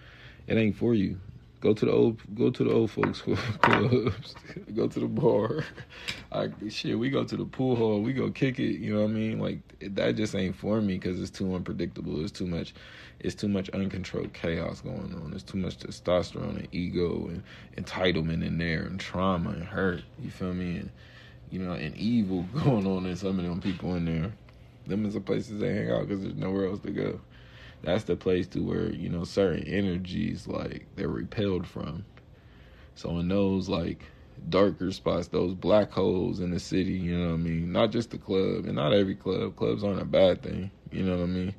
It 0.47 0.57
ain't 0.57 0.77
for 0.77 0.95
you. 0.95 1.21
Go 1.63 1.73
to 1.73 1.87
the 1.87 1.93
old, 1.93 2.19
go 2.35 2.51
to 2.51 2.65
the 2.65 2.73
old 2.73 2.91
folks 2.91 3.23
clubs. 3.61 4.35
go 4.75 4.89
to 4.89 5.01
the 5.01 5.07
bar. 5.07 5.65
I 6.33 6.51
shit, 6.69 6.99
we 6.99 7.09
go 7.09 7.23
to 7.23 7.37
the 7.37 7.45
pool 7.45 7.77
hall. 7.77 8.03
We 8.03 8.13
go 8.13 8.33
kick 8.33 8.59
it. 8.59 8.81
You 8.81 8.95
know 8.95 9.03
what 9.03 9.11
I 9.11 9.13
mean? 9.13 9.39
Like 9.39 9.61
that 9.81 10.17
just 10.17 10.35
ain't 10.35 10.57
for 10.57 10.81
me 10.81 10.95
because 10.95 11.21
it's 11.21 11.31
too 11.31 11.55
unpredictable. 11.55 12.21
It's 12.21 12.33
too 12.33 12.49
much. 12.49 12.75
It's 13.21 13.37
too 13.37 13.47
much 13.47 13.71
uncontrolled 13.71 14.33
chaos 14.33 14.81
going 14.81 15.15
on. 15.15 15.31
There's 15.31 15.45
too 15.45 15.59
much 15.59 15.79
testosterone 15.79 16.57
and 16.57 16.69
ego 16.73 17.29
and 17.29 17.45
entitlement 17.77 18.45
in 18.45 18.59
there 18.59 18.83
and 18.83 18.99
trauma 18.99 19.51
and 19.51 19.63
hurt. 19.63 20.03
You 20.21 20.31
feel 20.31 20.55
me? 20.55 20.79
And 20.79 20.91
you 21.53 21.61
know, 21.61 21.75
and 21.75 21.97
evil 21.97 22.43
going 22.65 22.89
on 22.89 23.07
in 23.07 23.15
some 23.15 23.39
of 23.39 23.45
them 23.45 23.61
people 23.61 23.95
in 23.95 24.07
there. 24.07 24.33
Them 24.89 25.07
is 25.07 25.15
the 25.15 25.21
places 25.21 25.61
they 25.61 25.73
hang 25.73 25.93
out 25.93 26.09
because 26.09 26.25
there's 26.25 26.35
nowhere 26.35 26.67
else 26.67 26.81
to 26.81 26.91
go 26.91 27.21
that's 27.83 28.05
the 28.05 28.17
place 28.17 28.47
to 28.49 28.61
where 28.61 28.93
you 28.93 29.09
know 29.09 29.25
certain 29.25 29.65
energies 29.65 30.47
like 30.47 30.87
they're 30.97 31.09
repelled 31.09 31.67
from. 31.67 32.05
So 32.95 33.19
in 33.19 33.29
those 33.29 33.69
like 33.69 34.05
darker 34.49 34.91
spots 34.91 35.29
those 35.29 35.55
black 35.55 35.93
holes 35.93 36.41
in 36.41 36.51
the 36.51 36.59
city 36.59 36.93
you 36.93 37.17
know 37.17 37.29
what 37.29 37.35
i 37.35 37.37
mean? 37.37 37.73
Not 37.73 37.91
just 37.93 38.11
the 38.11 38.19
club 38.19 38.65
and 38.65 38.75
not 38.75 38.93
every 38.93 39.15
club. 39.15 39.57
Clubs 39.57 39.85
aren't 39.85 40.03
a 40.03 40.05
bad 40.05 40.43
thing 40.43 40.71
you 40.91 41.05
know 41.05 41.19
what 41.19 41.25
i 41.25 41.27
mean? 41.27 41.55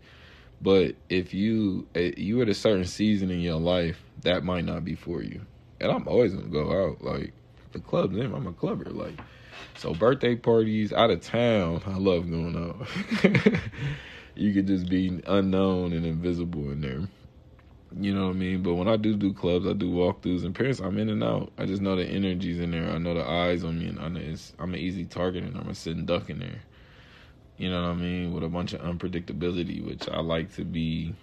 But 0.61 0.95
if 1.09 1.33
you 1.33 1.87
eh, 1.95 2.11
you 2.17 2.41
at 2.41 2.49
a 2.49 2.53
certain 2.53 2.85
season 2.85 3.31
in 3.31 3.41
your 3.41 3.59
life 3.59 4.01
that 4.21 4.43
might 4.43 4.65
not 4.65 4.83
be 4.85 4.95
for 4.95 5.21
you. 5.21 5.41
And 5.79 5.91
i'm 5.91 6.07
always 6.07 6.33
gonna 6.33 6.47
go 6.47 6.89
out 6.89 7.03
like 7.03 7.33
the 7.73 7.79
clubs 7.79 8.15
in 8.15 8.33
i'm 8.33 8.47
a 8.47 8.53
clubber 8.53 8.89
like 8.89 9.19
so 9.75 9.93
birthday 9.93 10.35
parties 10.35 10.93
out 10.93 11.09
of 11.09 11.21
town 11.21 11.81
i 11.87 11.97
love 11.97 12.29
going 12.29 12.55
out 12.55 12.87
you 14.35 14.53
could 14.53 14.67
just 14.67 14.89
be 14.89 15.21
unknown 15.27 15.93
and 15.93 16.05
invisible 16.05 16.71
in 16.71 16.81
there. 16.81 17.01
You 17.95 18.13
know 18.15 18.27
what 18.27 18.35
I 18.35 18.39
mean? 18.39 18.63
But 18.63 18.73
when 18.73 18.87
I 18.87 18.97
do 18.97 19.15
do 19.15 19.33
clubs, 19.33 19.67
I 19.67 19.73
do 19.73 19.91
walkthroughs 19.91 20.43
and 20.43 20.55
Paris. 20.55 20.79
I'm 20.79 20.97
in 20.97 21.09
and 21.09 21.23
out. 21.23 21.51
I 21.59 21.65
just 21.65 21.81
know 21.81 21.95
the 21.95 22.05
energy's 22.05 22.59
in 22.59 22.71
there. 22.71 22.89
I 22.89 22.97
know 22.97 23.13
the 23.13 23.27
eyes 23.27 23.63
on 23.63 23.77
me, 23.77 23.87
and 23.87 23.99
I 23.99 24.07
know 24.07 24.19
it's, 24.19 24.53
I'm 24.57 24.73
an 24.73 24.79
easy 24.79 25.05
target, 25.05 25.43
and 25.43 25.55
I'm 25.55 25.69
a 25.69 25.75
sitting 25.75 26.05
duck 26.05 26.29
in 26.29 26.39
there. 26.39 26.61
You 27.57 27.69
know 27.69 27.83
what 27.83 27.91
I 27.91 27.93
mean? 27.93 28.33
With 28.33 28.43
a 28.43 28.49
bunch 28.49 28.73
of 28.73 28.81
unpredictability, 28.81 29.85
which 29.85 30.09
I 30.09 30.21
like 30.21 30.53
to 30.55 30.65
be. 30.65 31.13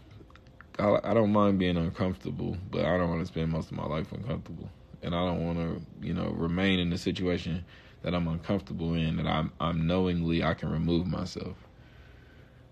I, 0.78 1.00
I 1.02 1.12
don't 1.12 1.32
mind 1.32 1.58
being 1.58 1.76
uncomfortable, 1.76 2.56
but 2.70 2.84
I 2.84 2.96
don't 2.96 3.10
want 3.10 3.20
to 3.20 3.26
spend 3.26 3.50
most 3.50 3.72
of 3.72 3.76
my 3.76 3.86
life 3.86 4.12
uncomfortable, 4.12 4.70
and 5.02 5.12
I 5.12 5.24
don't 5.26 5.44
want 5.44 5.58
to, 5.58 6.06
you 6.06 6.14
know, 6.14 6.28
remain 6.30 6.78
in 6.78 6.92
a 6.92 6.98
situation 6.98 7.64
that 8.02 8.14
I'm 8.14 8.28
uncomfortable 8.28 8.94
in 8.94 9.16
that 9.16 9.26
I'm 9.26 9.52
I'm 9.60 9.88
knowingly 9.88 10.44
I 10.44 10.54
can 10.54 10.70
remove 10.70 11.06
myself. 11.08 11.56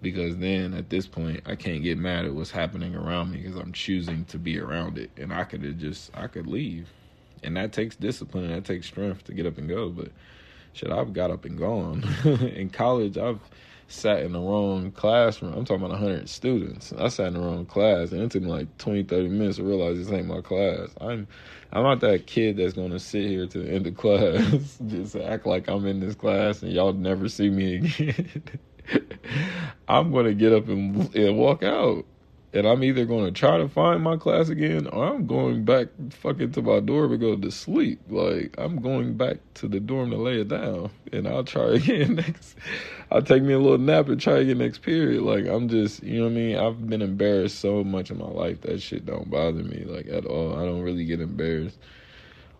Because 0.01 0.37
then 0.39 0.75
at 0.75 0.91
this 0.91 1.07
point 1.07 1.43
I 1.47 1.57
can't 1.57 1.83
get 1.83 1.99
mad 1.99 2.25
at 2.25 2.35
what's 2.35 2.51
happening 2.51 2.95
around 2.95 3.33
me 3.33 3.39
because 3.39 3.57
I'm 3.57 3.73
choosing 3.73 4.25
to 4.27 4.39
be 4.39 4.59
around 4.59 4.99
it. 4.99 5.11
And 5.17 5.33
I 5.33 5.45
could 5.45 5.63
have 5.65 5.79
just 5.79 6.11
I 6.17 6.27
could 6.27 6.47
leave. 6.47 6.89
And 7.43 7.57
that 7.57 7.73
takes 7.73 7.97
discipline 7.97 8.45
and 8.45 8.55
that 8.55 8.65
takes 8.65 8.87
strength 8.87 9.25
to 9.25 9.33
get 9.33 9.47
up 9.47 9.59
and 9.59 9.69
go. 9.69 9.91
But 9.91 10.09
shit 10.73 10.91
I've 10.91 11.13
got 11.13 11.31
up 11.31 11.45
and 11.45 11.59
gone. 11.59 12.05
In 12.25 12.71
college 12.71 13.19
I've 13.19 13.41
sat 13.89 14.23
in 14.23 14.33
the 14.33 14.39
wrong 14.39 14.93
classroom. 14.93 15.55
I'm 15.55 15.65
talking 15.65 15.83
about 15.83 15.99
100 15.99 16.29
students. 16.29 16.93
I 16.93 17.09
sat 17.09 17.29
in 17.29 17.35
the 17.35 17.41
wrong 17.41 17.65
class 17.65 18.13
and 18.13 18.21
it 18.21 18.31
took 18.31 18.43
me 18.43 18.51
like 18.51 18.77
20 18.77 19.05
30 19.05 19.29
minutes 19.29 19.57
to 19.57 19.65
realize 19.65 19.97
this 19.97 20.13
ain't 20.13 20.27
my 20.27 20.43
class. 20.43 20.91
I'm 21.01 21.27
I'm 21.73 21.83
not 21.83 22.01
that 22.01 22.27
kid 22.27 22.59
that's 22.59 22.75
gonna 22.75 22.99
sit 22.99 23.27
here 23.27 23.47
to 23.47 23.59
the 23.59 23.71
end 23.71 23.87
of 23.87 23.97
class 23.97 24.79
just 24.87 25.17
act 25.17 25.47
like 25.47 25.69
I'm 25.69 25.87
in 25.87 26.01
this 26.01 26.15
class 26.15 26.63
and 26.63 26.71
y'all 26.71 26.93
never 26.93 27.29
see 27.29 27.49
me 27.49 27.77
again 27.77 28.43
I'm 29.89 30.13
going 30.13 30.27
to 30.27 30.35
get 30.35 30.53
up 30.53 30.69
and, 30.69 31.15
and 31.15 31.37
walk 31.37 31.63
out. 31.63 32.05
And 32.55 32.67
I'm 32.67 32.83
either 32.83 33.05
going 33.05 33.27
to 33.27 33.31
try 33.31 33.59
to 33.59 33.69
find 33.69 34.03
my 34.03 34.17
class 34.17 34.49
again 34.49 34.87
or 34.87 35.05
I'm 35.05 35.27
going 35.27 35.67
back 35.67 35.89
fucking 36.11 36.53
to 36.53 36.63
my 36.63 36.81
dorm 36.81 37.13
and 37.13 37.21
go 37.21 37.37
to 37.37 37.51
sleep. 37.51 38.01
Like, 38.09 38.55
I'm 38.57 38.81
going 38.81 39.19
back 39.19 39.37
to 39.55 39.69
the 39.69 39.81
dorm 39.81 40.11
to 40.13 40.17
lay 40.17 40.41
it 40.41 40.49
down. 40.49 40.91
And 41.13 41.29
I'll 41.29 41.45
try 41.45 41.65
again 41.75 42.15
next. 42.15 42.57
I'll 43.11 43.21
take 43.23 43.43
me 43.43 43.53
a 43.53 43.59
little 43.59 43.77
nap 43.77 44.09
and 44.09 44.19
try 44.19 44.39
again 44.39 44.59
next 44.59 44.79
period. 44.79 45.23
Like, 45.23 45.47
I'm 45.47 45.69
just, 45.69 46.03
you 46.03 46.21
know 46.21 46.25
what 46.25 46.33
I 46.33 46.35
mean? 46.37 46.57
I've 46.57 46.89
been 46.89 47.03
embarrassed 47.03 47.61
so 47.61 47.85
much 47.85 48.11
in 48.11 48.19
my 48.19 48.29
life. 48.29 48.63
That 48.63 48.81
shit 48.81 49.05
don't 49.05 49.29
bother 49.29 49.63
me, 49.63 49.85
like, 49.85 50.09
at 50.09 50.25
all. 50.25 50.59
I 50.59 50.65
don't 50.65 50.81
really 50.81 51.05
get 51.05 51.21
embarrassed 51.21 51.79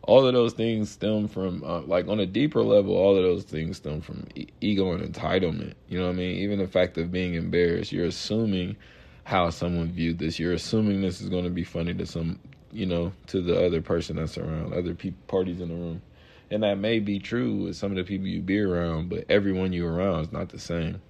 all 0.09 0.27
of 0.27 0.33
those 0.33 0.55
things 0.55 0.91
stem 0.91 1.29
from 1.29 1.63
uh, 1.63 1.83
like 1.83 2.09
on 2.09 2.19
a 2.19 2.27
deeper 2.27 2.63
level 2.63 2.97
all 2.97 3.15
of 3.17 3.23
those 3.23 3.45
things 3.45 3.77
stem 3.77 4.01
from 4.01 4.27
e- 4.35 4.49
ego 4.63 4.93
and 4.93 5.15
entitlement. 5.15 5.75
You 5.87 5.99
know 5.99 6.07
what 6.07 6.15
i 6.15 6.17
mean? 6.17 6.39
Even 6.39 6.59
the 6.59 6.67
fact 6.67 6.97
of 6.99 7.13
being 7.13 7.35
embarrassed 7.35 7.93
you're 7.93 8.07
assuming 8.07 8.77
how 9.25 9.51
someone 9.51 9.93
viewed 9.93 10.19
this. 10.19 10.39
You're 10.39 10.55
assuming 10.55 11.03
this 11.03 11.21
is 11.21 11.29
going 11.29 11.45
to 11.45 11.51
be 11.51 11.65
funny 11.65 11.93
to 11.95 12.07
some 12.07 12.41
you 12.73 12.87
know 12.87 13.13
to 13.29 13.43
the 13.43 13.65
other 13.67 13.83
person 13.83 14.17
that's 14.17 14.39
around 14.39 14.73
other 14.73 14.95
people 14.95 15.21
parties 15.29 15.61
in 15.61 15.69
the 15.69 15.75
room. 15.75 16.03
And 16.51 16.63
that 16.63 16.79
may 16.79 17.01
be 17.01 17.19
true 17.19 17.65
with 17.65 17.77
some 17.77 17.93
of 17.93 17.99
the 17.99 18.05
people 18.05 18.27
you 18.27 18.41
be 18.41 18.61
around 18.61 19.11
but 19.11 19.27
everyone 19.29 19.75
you 19.75 19.87
around 19.87 20.23
is 20.23 20.33
not 20.33 20.49
the 20.49 20.59
same. 20.59 21.03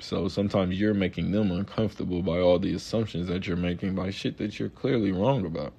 So 0.00 0.28
sometimes 0.28 0.78
you're 0.78 0.92
making 0.92 1.32
them 1.32 1.50
uncomfortable 1.50 2.22
by 2.22 2.38
all 2.40 2.58
the 2.58 2.74
assumptions 2.74 3.28
that 3.28 3.46
you're 3.46 3.56
making 3.56 3.94
by 3.94 4.10
shit 4.10 4.36
that 4.38 4.58
you're 4.58 4.68
clearly 4.68 5.12
wrong 5.12 5.46
about 5.46 5.72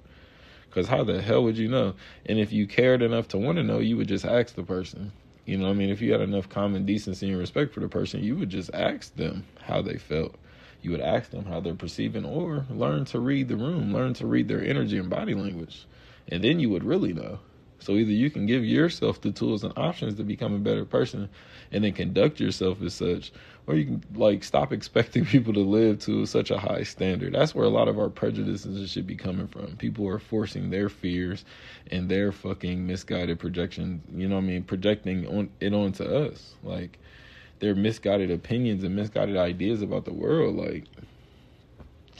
because 0.76 0.90
how 0.90 1.02
the 1.02 1.22
hell 1.22 1.42
would 1.42 1.56
you 1.56 1.68
know? 1.68 1.94
And 2.26 2.38
if 2.38 2.52
you 2.52 2.66
cared 2.66 3.00
enough 3.00 3.28
to 3.28 3.38
want 3.38 3.56
to 3.56 3.64
know, 3.64 3.78
you 3.78 3.96
would 3.96 4.08
just 4.08 4.26
ask 4.26 4.54
the 4.54 4.62
person. 4.62 5.10
You 5.46 5.56
know 5.56 5.70
I 5.70 5.72
mean? 5.72 5.88
If 5.88 6.02
you 6.02 6.12
had 6.12 6.20
enough 6.20 6.50
common 6.50 6.84
decency 6.84 7.30
and 7.30 7.38
respect 7.38 7.72
for 7.72 7.80
the 7.80 7.88
person, 7.88 8.22
you 8.22 8.36
would 8.36 8.50
just 8.50 8.68
ask 8.74 9.16
them 9.16 9.46
how 9.62 9.80
they 9.80 9.96
felt. 9.96 10.34
You 10.82 10.90
would 10.90 11.00
ask 11.00 11.30
them 11.30 11.46
how 11.46 11.60
they're 11.60 11.72
perceiving 11.72 12.26
or 12.26 12.66
learn 12.68 13.06
to 13.06 13.20
read 13.20 13.48
the 13.48 13.56
room, 13.56 13.94
learn 13.94 14.12
to 14.14 14.26
read 14.26 14.48
their 14.48 14.62
energy 14.62 14.98
and 14.98 15.08
body 15.08 15.32
language. 15.32 15.86
And 16.28 16.44
then 16.44 16.60
you 16.60 16.68
would 16.68 16.84
really 16.84 17.14
know. 17.14 17.38
So 17.78 17.92
either 17.92 18.10
you 18.10 18.30
can 18.30 18.46
give 18.46 18.64
yourself 18.64 19.20
the 19.20 19.30
tools 19.30 19.64
and 19.64 19.72
options 19.76 20.16
to 20.16 20.24
become 20.24 20.54
a 20.54 20.58
better 20.58 20.84
person 20.84 21.28
and 21.72 21.84
then 21.84 21.92
conduct 21.92 22.40
yourself 22.40 22.80
as 22.82 22.94
such, 22.94 23.32
or 23.66 23.74
you 23.74 23.84
can 23.84 24.04
like 24.14 24.44
stop 24.44 24.72
expecting 24.72 25.24
people 25.26 25.52
to 25.52 25.60
live 25.60 25.98
to 26.00 26.26
such 26.26 26.50
a 26.50 26.58
high 26.58 26.82
standard. 26.82 27.34
That's 27.34 27.54
where 27.54 27.66
a 27.66 27.70
lot 27.70 27.88
of 27.88 27.98
our 27.98 28.08
prejudices 28.08 28.90
should 28.90 29.06
be 29.06 29.16
coming 29.16 29.46
from. 29.46 29.76
People 29.76 30.08
are 30.08 30.18
forcing 30.18 30.70
their 30.70 30.88
fears 30.88 31.44
and 31.90 32.08
their 32.08 32.32
fucking 32.32 32.86
misguided 32.86 33.38
projection, 33.38 34.02
you 34.14 34.28
know 34.28 34.36
what 34.36 34.44
I 34.44 34.46
mean, 34.46 34.62
projecting 34.62 35.26
on 35.26 35.50
it 35.60 35.72
onto 35.72 36.04
us. 36.04 36.54
Like 36.62 36.98
their 37.58 37.74
misguided 37.74 38.30
opinions 38.30 38.84
and 38.84 38.94
misguided 38.94 39.36
ideas 39.36 39.82
about 39.82 40.04
the 40.04 40.12
world. 40.12 40.56
Like 40.56 40.84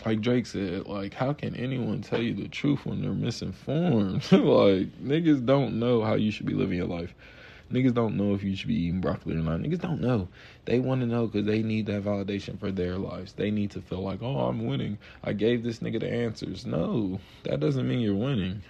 like 0.04 0.20
Drake 0.20 0.46
said, 0.46 0.86
like 0.86 1.14
how 1.14 1.32
can 1.32 1.54
anyone 1.56 2.02
tell 2.02 2.20
you 2.20 2.34
the 2.34 2.48
truth 2.48 2.84
when 2.84 3.02
they're 3.02 3.12
misinformed? 3.12 4.22
like 4.32 4.88
niggas 5.02 5.44
don't 5.44 5.78
know 5.78 6.02
how 6.02 6.14
you 6.14 6.30
should 6.30 6.46
be 6.46 6.54
living 6.54 6.76
your 6.78 6.86
life. 6.86 7.14
Niggas 7.72 7.94
don't 7.94 8.16
know 8.16 8.32
if 8.34 8.44
you 8.44 8.54
should 8.54 8.68
be 8.68 8.74
eating 8.74 9.00
broccoli 9.00 9.34
or 9.34 9.38
not. 9.38 9.58
Niggas 9.58 9.80
don't 9.80 10.00
know. 10.00 10.28
They 10.66 10.78
want 10.78 11.00
to 11.00 11.06
know 11.06 11.26
because 11.26 11.46
they 11.46 11.62
need 11.62 11.86
that 11.86 12.04
validation 12.04 12.60
for 12.60 12.70
their 12.70 12.96
lives. 12.96 13.32
They 13.32 13.50
need 13.50 13.72
to 13.72 13.80
feel 13.80 14.02
like, 14.02 14.22
oh, 14.22 14.46
I'm 14.46 14.66
winning. 14.66 14.98
I 15.24 15.32
gave 15.32 15.64
this 15.64 15.80
nigga 15.80 15.98
the 15.98 16.12
answers. 16.12 16.64
No, 16.64 17.18
that 17.42 17.58
doesn't 17.58 17.88
mean 17.88 18.00
you're 18.00 18.14
winning. 18.14 18.62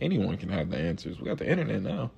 Anyone 0.00 0.36
can 0.36 0.48
have 0.48 0.70
the 0.70 0.78
answers. 0.78 1.20
We 1.20 1.26
got 1.26 1.38
the 1.38 1.48
internet 1.48 1.82
now. 1.82 2.10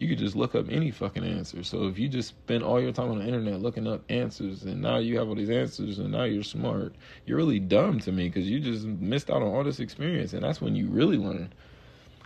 You 0.00 0.08
could 0.08 0.18
just 0.18 0.34
look 0.34 0.54
up 0.54 0.66
any 0.70 0.90
fucking 0.90 1.24
answer. 1.24 1.62
So 1.62 1.86
if 1.86 1.98
you 1.98 2.08
just 2.08 2.30
spend 2.30 2.64
all 2.64 2.80
your 2.80 2.90
time 2.90 3.10
on 3.10 3.18
the 3.18 3.26
internet 3.26 3.60
looking 3.60 3.86
up 3.86 4.02
answers 4.08 4.62
and 4.62 4.80
now 4.80 4.96
you 4.96 5.18
have 5.18 5.28
all 5.28 5.34
these 5.34 5.50
answers 5.50 5.98
and 5.98 6.10
now 6.10 6.24
you're 6.24 6.42
smart, 6.42 6.94
you're 7.26 7.36
really 7.36 7.60
dumb 7.60 8.00
to 8.00 8.10
me 8.10 8.28
because 8.28 8.48
you 8.48 8.60
just 8.60 8.86
missed 8.86 9.30
out 9.30 9.42
on 9.42 9.48
all 9.48 9.62
this 9.62 9.78
experience. 9.78 10.32
And 10.32 10.42
that's 10.42 10.58
when 10.58 10.74
you 10.74 10.88
really 10.88 11.18
learn. 11.18 11.52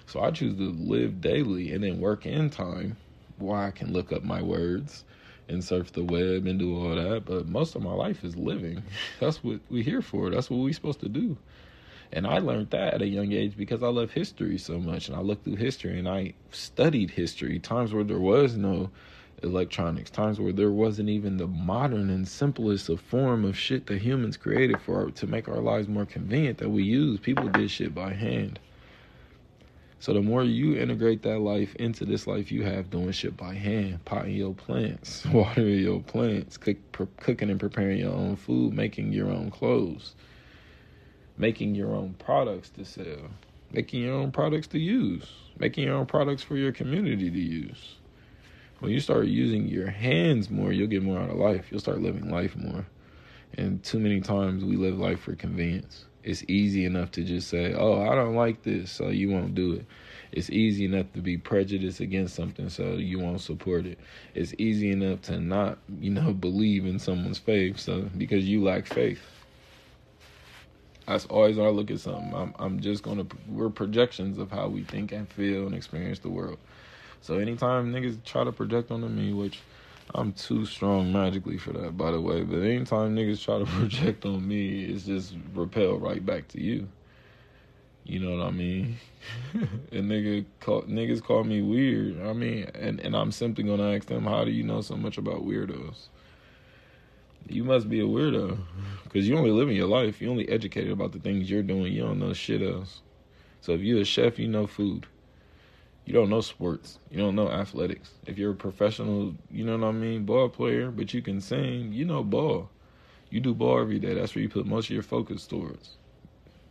So 0.07 0.21
I 0.21 0.31
choose 0.31 0.57
to 0.57 0.71
live 0.71 1.21
daily 1.21 1.73
and 1.73 1.83
then 1.83 2.01
work 2.01 2.27
in 2.27 2.49
time 2.49 2.97
where 3.39 3.59
I 3.59 3.73
can 3.73 3.93
look 3.93 4.13
up 4.13 4.23
my 4.23 4.41
words 4.41 5.05
and 5.49 5.63
surf 5.63 5.93
the 5.93 6.05
web 6.05 6.47
and 6.47 6.61
do 6.61 6.77
all 6.77 6.95
that. 6.95 7.25
But 7.25 7.49
most 7.49 7.75
of 7.75 7.83
my 7.83 7.93
life 7.93 8.23
is 8.23 8.37
living. 8.37 8.85
That's 9.21 9.43
what 9.43 9.59
we're 9.69 9.83
here 9.83 10.01
for. 10.01 10.31
That's 10.31 10.49
what 10.49 10.61
we're 10.61 10.73
supposed 10.73 11.01
to 11.01 11.09
do. 11.09 11.37
And 12.15 12.29
I 12.29 12.39
learned 12.39 12.71
that 12.71 12.95
at 12.95 13.03
a 13.03 13.09
young 13.09 13.33
age 13.33 13.57
because 13.57 13.83
I 13.83 13.89
love 13.89 14.13
history 14.13 14.57
so 14.57 14.79
much. 14.79 15.09
And 15.09 15.17
I 15.17 15.21
looked 15.21 15.45
through 15.45 15.57
history 15.57 15.99
and 15.99 16.09
I 16.09 16.35
studied 16.53 17.11
history, 17.11 17.59
times 17.59 17.93
where 17.93 18.05
there 18.05 18.21
was 18.21 18.57
no 18.57 18.91
electronics, 19.43 20.11
times 20.11 20.39
where 20.39 20.53
there 20.53 20.71
wasn't 20.71 21.09
even 21.09 21.39
the 21.39 21.49
modern 21.49 22.09
and 22.11 22.27
simplest 22.27 22.89
of 22.89 23.01
form 23.01 23.45
of 23.45 23.59
shit 23.59 23.89
that 23.89 24.01
humans 24.01 24.37
created 24.37 24.81
for 24.81 25.11
to 25.11 25.27
make 25.27 25.49
our 25.49 25.61
lives 25.61 25.89
more 25.89 26.07
convenient 26.07 26.59
that 26.59 26.71
we 26.71 26.85
use. 26.85 27.19
People 27.19 27.49
did 27.49 27.69
shit 27.69 27.93
by 27.93 28.13
hand. 28.13 28.61
So 29.99 30.13
the 30.13 30.23
more 30.23 30.45
you 30.45 30.77
integrate 30.77 31.23
that 31.23 31.41
life 31.41 31.75
into 31.77 32.05
this 32.05 32.29
life 32.29 32.53
you 32.53 32.63
have, 32.63 32.91
doing 32.91 33.11
shit 33.11 33.37
by 33.37 33.55
hand, 33.55 34.05
potting 34.05 34.37
your 34.37 34.55
plants, 34.55 35.25
watering 35.33 35.81
your 35.81 36.01
plants, 36.01 36.59
cook, 36.59 36.77
cooking 37.17 37.51
and 37.51 37.59
preparing 37.59 37.99
your 37.99 38.13
own 38.13 38.37
food, 38.37 38.73
making 38.73 39.13
your 39.13 39.31
own 39.31 39.51
clothes, 39.51 40.15
making 41.37 41.75
your 41.75 41.95
own 41.95 42.15
products 42.19 42.71
to 42.71 42.85
sell, 42.85 43.31
making 43.73 44.03
your 44.03 44.15
own 44.15 44.31
products 44.33 44.67
to 44.69 44.79
use, 44.79 45.27
making 45.59 45.85
your 45.85 45.97
own 45.97 46.07
products 46.07 46.43
for 46.43 46.57
your 46.57 46.73
community 46.73 47.31
to 47.31 47.41
use. 47.41 47.97
When 48.81 48.93
you 48.93 49.01
start 49.01 49.27
using 49.27 49.69
your 49.69 49.89
hands 49.89 50.51
more, 50.51 50.73
you'll 50.73 50.89
get 50.89 51.03
more 51.03 51.19
out 51.19 51.31
of 51.31 51.37
life. 51.37 51.67
You'll 51.71 51.81
start 51.81 52.03
living 52.03 52.31
life 52.31 52.57
more. 52.57 52.87
And 53.57 53.83
too 53.83 53.99
many 53.99 54.21
times 54.21 54.65
we 54.65 54.77
live 54.77 54.99
life 54.99 55.21
for 55.21 55.35
convenience 55.35 56.05
it's 56.25 56.43
easy 56.49 56.85
enough 56.85 57.11
to 57.13 57.23
just 57.23 57.49
say, 57.49 57.75
"Oh, 57.75 58.01
I 58.01 58.15
don't 58.15 58.35
like 58.35 58.63
this," 58.63 58.91
so 58.91 59.11
you 59.11 59.31
won't 59.31 59.55
do 59.55 59.75
it. 59.75 59.85
It's 60.33 60.51
easy 60.51 60.87
enough 60.87 61.13
to 61.13 61.21
be 61.21 61.37
prejudiced 61.37 62.01
against 62.01 62.35
something, 62.35 62.71
so 62.71 62.95
you 62.95 63.19
won't 63.19 63.43
support 63.43 63.87
it. 63.87 63.99
It's 64.35 64.55
easy 64.59 64.91
enough 64.91 65.21
to 65.23 65.39
not, 65.39 65.79
you 66.01 66.11
know, 66.11 66.33
believe 66.49 66.87
in 66.87 66.99
someone's 66.99 67.39
faith, 67.39 67.79
so 67.79 68.09
because 68.17 68.49
you 68.49 68.65
lack 68.65 68.87
faith. 68.87 69.21
That's 71.07 71.27
always 71.27 71.57
when 71.57 71.67
I 71.67 71.71
look 71.71 71.91
at 71.91 72.01
something. 72.01 72.35
I'm 72.35 72.55
I'm 72.59 72.81
just 72.81 73.03
gonna 73.03 73.27
we're 73.49 73.71
projections 73.71 74.39
of 74.39 74.51
how 74.51 74.69
we 74.69 74.85
think 74.85 75.13
and 75.13 75.29
feel 75.29 75.67
and 75.67 75.75
experience 75.75 76.19
the 76.21 76.31
world. 76.31 76.59
So 77.21 77.39
anytime 77.39 77.93
niggas 77.93 78.23
try 78.25 78.45
to 78.45 78.53
project 78.53 78.91
onto 78.91 79.09
me, 79.09 79.33
which 79.33 79.61
I'm 80.15 80.33
too 80.33 80.67
strong 80.67 81.13
magically 81.13 81.59
for 81.59 81.73
that, 81.73 81.97
by 81.97 82.11
the 82.11 82.21
way. 82.21 82.43
But 82.43 82.59
anytime 82.59 83.17
niggas 83.17 83.43
try 83.43 83.59
to 83.59 83.65
project 83.79 84.25
on 84.25 84.47
me, 84.47 84.85
it's 84.85 85.05
just 85.05 85.35
repel 85.55 85.99
right 85.99 86.25
back 86.25 86.49
to 86.49 86.61
you. 86.61 86.89
You 88.05 88.19
know 88.19 88.37
what 88.37 88.47
I 88.47 88.51
mean? 88.51 88.99
and 89.55 90.11
nigga 90.11 90.45
call, 90.61 90.83
niggas 90.83 91.23
call 91.23 91.45
me 91.45 91.63
weird. 91.63 92.21
I 92.23 92.35
mean, 92.35 92.65
and, 92.75 93.01
and 93.01 93.17
I'm 93.17 93.33
simply 93.33 93.65
gonna 93.65 93.95
ask 93.95 94.07
them, 94.07 94.25
how 94.25 94.45
do 94.45 94.51
you 94.51 94.63
know 94.63 94.83
so 94.83 94.97
much 94.97 95.17
about 95.17 95.47
weirdos? 95.47 96.09
You 97.49 97.65
must 97.65 97.89
be 97.89 98.01
a 98.01 98.05
weirdo. 98.05 98.59
Because 99.05 99.29
you 99.29 99.37
only 99.37 99.51
live 99.51 99.69
in 99.69 99.77
your 99.77 99.89
life. 99.89 100.21
You 100.21 100.31
only 100.31 100.49
educated 100.49 100.93
about 100.93 101.13
the 101.13 101.21
things 101.21 101.51
you're 101.51 101.63
doing. 101.63 101.93
You 101.93 102.03
don't 102.03 102.19
know 102.19 102.33
shit 102.33 102.63
else. 102.63 103.03
So 103.61 103.73
if 103.73 103.81
you're 103.81 104.01
a 104.01 104.05
chef, 104.05 104.39
you 104.39 104.49
know 104.49 104.67
food 104.67 105.07
you 106.05 106.13
don't 106.13 106.29
know 106.29 106.41
sports. 106.41 106.99
You 107.11 107.19
don't 107.19 107.35
know 107.35 107.49
athletics. 107.51 108.11
If 108.27 108.37
you're 108.39 108.53
a 108.53 108.57
professional, 108.57 109.35
you 109.51 109.65
know 109.65 109.79
what 109.79 109.89
I 109.89 109.93
mean, 109.93 110.25
ball 110.25 110.49
player, 110.49 110.91
but 110.91 111.15
you 111.15 111.23
can 111.23 111.41
sing, 111.41 111.93
you 111.93 112.05
know 112.05 112.23
ball. 112.23 112.69
You 113.31 113.41
do 113.41 113.55
ball 113.55 113.81
every 113.81 113.99
day. 113.99 114.15
That's 114.15 114.35
where 114.35 114.43
you 114.43 114.49
put 114.49 114.67
most 114.67 114.87
of 114.87 114.91
your 114.91 115.03
focus 115.03 115.47
towards. 115.47 115.97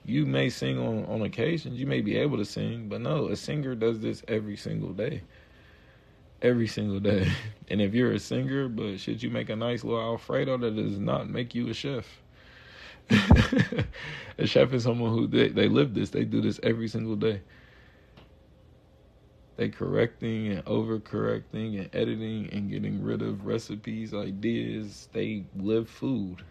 You 0.05 0.25
may 0.25 0.49
sing 0.49 0.77
on, 0.77 1.05
on 1.05 1.21
occasions, 1.23 1.79
you 1.79 1.87
may 1.87 2.01
be 2.01 2.17
able 2.17 2.37
to 2.37 2.45
sing, 2.45 2.89
but 2.89 3.01
no, 3.01 3.27
a 3.27 3.35
singer 3.35 3.73
does 3.73 4.01
this 4.01 4.23
every 4.27 4.55
single 4.55 4.93
day. 4.93 5.23
Every 6.43 6.67
single 6.67 6.99
day. 6.99 7.31
And 7.69 7.81
if 7.81 7.95
you're 7.95 8.11
a 8.11 8.19
singer, 8.19 8.67
but 8.67 8.99
should 8.99 9.23
you 9.23 9.31
make 9.31 9.49
a 9.49 9.55
nice 9.55 9.83
little 9.83 9.99
Alfredo, 9.99 10.57
that 10.57 10.75
does 10.75 10.99
not 10.99 11.27
make 11.27 11.55
you 11.55 11.69
a 11.69 11.73
chef. 11.73 12.05
a 13.09 14.45
chef 14.45 14.73
is 14.73 14.83
someone 14.83 15.11
who 15.11 15.25
they, 15.25 15.47
they 15.47 15.67
live 15.67 15.95
this, 15.95 16.11
they 16.11 16.25
do 16.25 16.41
this 16.41 16.59
every 16.61 16.87
single 16.87 17.15
day. 17.15 17.41
They 19.55 19.69
correcting 19.69 20.49
and 20.49 20.65
overcorrecting 20.65 21.79
and 21.79 21.89
editing 21.93 22.49
and 22.51 22.69
getting 22.69 23.01
rid 23.01 23.21
of 23.21 23.45
recipes, 23.45 24.13
ideas. 24.13 25.09
They 25.13 25.45
live 25.55 25.89
food. 25.89 26.43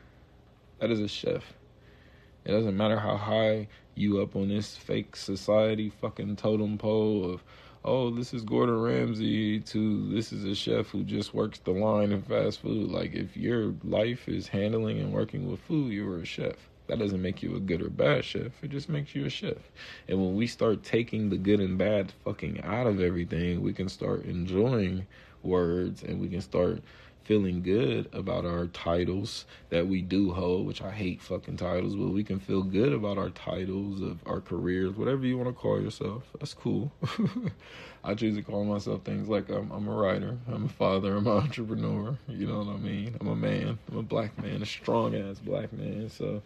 That 0.81 0.91
is 0.91 1.01
a 1.01 1.09
chef. 1.09 1.45
It 2.45 2.53
doesn't 2.53 2.77
matter 2.77 2.99
how 2.99 3.17
high 3.17 3.69
you 3.95 4.21
up 4.21 4.35
on 4.35 4.49
this 4.49 4.77
fake 4.77 5.15
society 5.15 5.91
fucking 6.01 6.37
totem 6.37 6.79
pole 6.79 7.31
of 7.31 7.45
oh, 7.85 8.11
this 8.11 8.33
is 8.33 8.43
Gordon 8.43 8.81
Ramsay 8.81 9.61
to 9.61 10.09
this 10.11 10.33
is 10.33 10.45
a 10.45 10.55
chef 10.55 10.89
who 10.89 11.03
just 11.03 11.35
works 11.35 11.59
the 11.59 11.73
line 11.73 12.13
in 12.13 12.23
fast 12.23 12.61
food. 12.61 12.91
Like, 12.91 13.15
if 13.15 13.37
your 13.37 13.75
life 13.85 14.29
is 14.29 14.49
handling 14.49 15.01
and 15.01 15.13
working 15.13 15.51
with 15.51 15.61
food, 15.61 15.93
you're 15.93 16.19
a 16.19 16.25
chef. 16.25 16.57
That 16.87 16.99
doesn't 16.99 17.23
make 17.23 17.43
you 17.43 17.57
a 17.57 17.61
good 17.61 17.83
or 17.83 17.91
bad 17.91 18.25
chef. 18.25 18.53
It 18.63 18.71
just 18.71 18.89
makes 18.89 19.15
you 19.15 19.25
a 19.25 19.31
chef. 19.31 19.57
And 20.09 20.19
when 20.19 20.35
we 20.35 20.47
start 20.47 20.83
taking 20.83 21.31
the 21.31 21.39
good 21.39 21.61
and 21.61 21.79
bad 21.79 22.13
fucking 22.25 22.63
out 22.63 22.87
of 22.87 23.01
everything, 23.01 23.63
we 23.63 23.73
can 23.73 23.89
start 23.89 24.25
enjoying 24.25 25.07
words 25.43 26.03
and 26.03 26.21
we 26.21 26.29
can 26.29 26.41
start 26.41 26.83
feeling 27.25 27.63
good 27.63 28.09
about 28.13 28.45
our 28.45 28.67
titles 28.67 29.45
that 29.71 29.87
we 29.87 30.03
do 30.03 30.33
hold, 30.33 30.67
which 30.67 30.83
I 30.83 30.91
hate 30.91 31.21
fucking 31.21 31.57
titles, 31.57 31.95
but 31.95 32.09
we 32.09 32.25
can 32.25 32.39
feel 32.39 32.63
good 32.63 32.93
about 32.93 33.19
our 33.19 33.31
titles 33.31 34.01
of 34.03 34.19
our 34.27 34.41
careers, 34.41 34.97
whatever 34.97 35.25
you 35.25 35.39
want 35.39 35.49
to 35.49 35.55
call 35.55 35.81
yourself. 35.81 36.25
That's 36.39 36.55
cool. 36.55 36.93
I 38.05 38.15
choose 38.15 38.37
to 38.37 38.43
call 38.43 38.65
myself 38.65 39.03
things 39.03 39.29
like 39.29 39.49
I'm, 39.49 39.71
I'm 39.71 39.87
a 39.87 39.95
writer, 39.95 40.37
I'm 40.49 40.65
a 40.65 40.69
father, 40.69 41.17
I'm 41.17 41.27
an 41.27 41.39
entrepreneur. 41.39 42.19
You 42.29 42.47
know 42.47 42.59
what 42.59 42.69
I 42.69 42.79
mean? 42.79 43.17
I'm 43.21 43.29
a 43.29 43.37
man, 43.37 43.79
I'm 43.91 43.99
a 43.99 44.03
black 44.03 44.41
man, 44.43 44.63
a 44.63 44.67
strong 44.67 45.15
ass 45.15 45.39
black 45.39 45.73
man. 45.73 46.11
So 46.11 46.43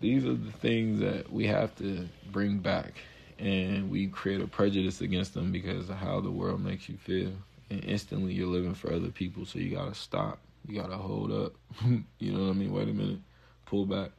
these 0.00 0.24
are 0.24 0.34
the 0.34 0.52
things 0.52 1.00
that 1.00 1.32
we 1.32 1.46
have 1.46 1.74
to 1.76 2.08
bring 2.32 2.58
back. 2.58 2.94
And 3.38 3.90
we 3.90 4.06
create 4.06 4.40
a 4.40 4.46
prejudice 4.46 5.02
against 5.02 5.34
them 5.34 5.52
because 5.52 5.90
of 5.90 5.96
how 5.96 6.20
the 6.20 6.30
world 6.30 6.60
makes 6.60 6.88
you 6.88 6.96
feel 6.96 7.32
and 7.70 7.84
instantly 7.84 8.32
you're 8.32 8.46
living 8.46 8.74
for 8.74 8.92
other 8.92 9.10
people. 9.10 9.44
So 9.46 9.58
you 9.58 9.74
gotta 9.74 9.94
stop. 9.94 10.38
You 10.66 10.80
gotta 10.80 10.96
hold 10.96 11.32
up. 11.32 11.52
you 12.18 12.32
know 12.32 12.44
what 12.44 12.50
I 12.50 12.54
mean? 12.54 12.72
Wait 12.72 12.88
a 12.88 12.92
minute. 12.92 13.20
Pull 13.66 13.86
back. 13.86 14.10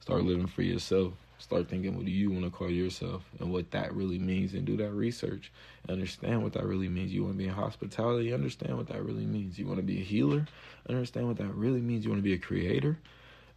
Start 0.00 0.24
living 0.24 0.46
for 0.46 0.62
yourself. 0.62 1.12
Start 1.40 1.68
thinking 1.68 1.96
what 1.96 2.04
do 2.04 2.10
you 2.10 2.32
want 2.32 2.44
to 2.44 2.50
call 2.50 2.68
yourself 2.68 3.22
and 3.38 3.52
what 3.52 3.70
that 3.70 3.94
really 3.94 4.18
means 4.18 4.54
and 4.54 4.64
do 4.64 4.76
that 4.78 4.90
research. 4.90 5.52
Understand 5.88 6.42
what 6.42 6.52
that 6.54 6.64
really 6.64 6.88
means. 6.88 7.12
You 7.12 7.22
want 7.22 7.34
to 7.34 7.38
be 7.38 7.46
in 7.46 7.54
hospitality, 7.54 8.32
understand 8.32 8.76
what 8.76 8.88
that 8.88 9.04
really 9.04 9.24
means. 9.24 9.56
You 9.56 9.66
want 9.66 9.78
to 9.78 9.84
be 9.84 10.00
a 10.00 10.04
healer, 10.04 10.46
understand 10.88 11.28
what 11.28 11.36
that 11.36 11.54
really 11.54 11.80
means. 11.80 12.04
You 12.04 12.10
want 12.10 12.18
to 12.18 12.28
be 12.28 12.32
a 12.32 12.38
creator, 12.38 12.98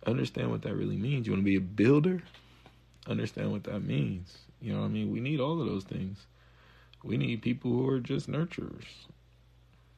understand 0.05 0.51
what 0.51 0.61
that 0.61 0.75
really 0.75 0.95
means. 0.95 1.25
You 1.25 1.33
want 1.33 1.41
to 1.41 1.49
be 1.49 1.55
a 1.55 1.61
builder, 1.61 2.21
understand 3.07 3.51
what 3.51 3.63
that 3.63 3.79
means. 3.79 4.37
You 4.61 4.73
know 4.73 4.81
what 4.81 4.85
I 4.85 4.89
mean? 4.89 5.11
We 5.11 5.19
need 5.19 5.39
all 5.39 5.59
of 5.59 5.67
those 5.67 5.83
things. 5.83 6.27
We 7.03 7.17
need 7.17 7.41
people 7.41 7.71
who 7.71 7.89
are 7.89 7.99
just 7.99 8.29
nurturers. 8.29 8.85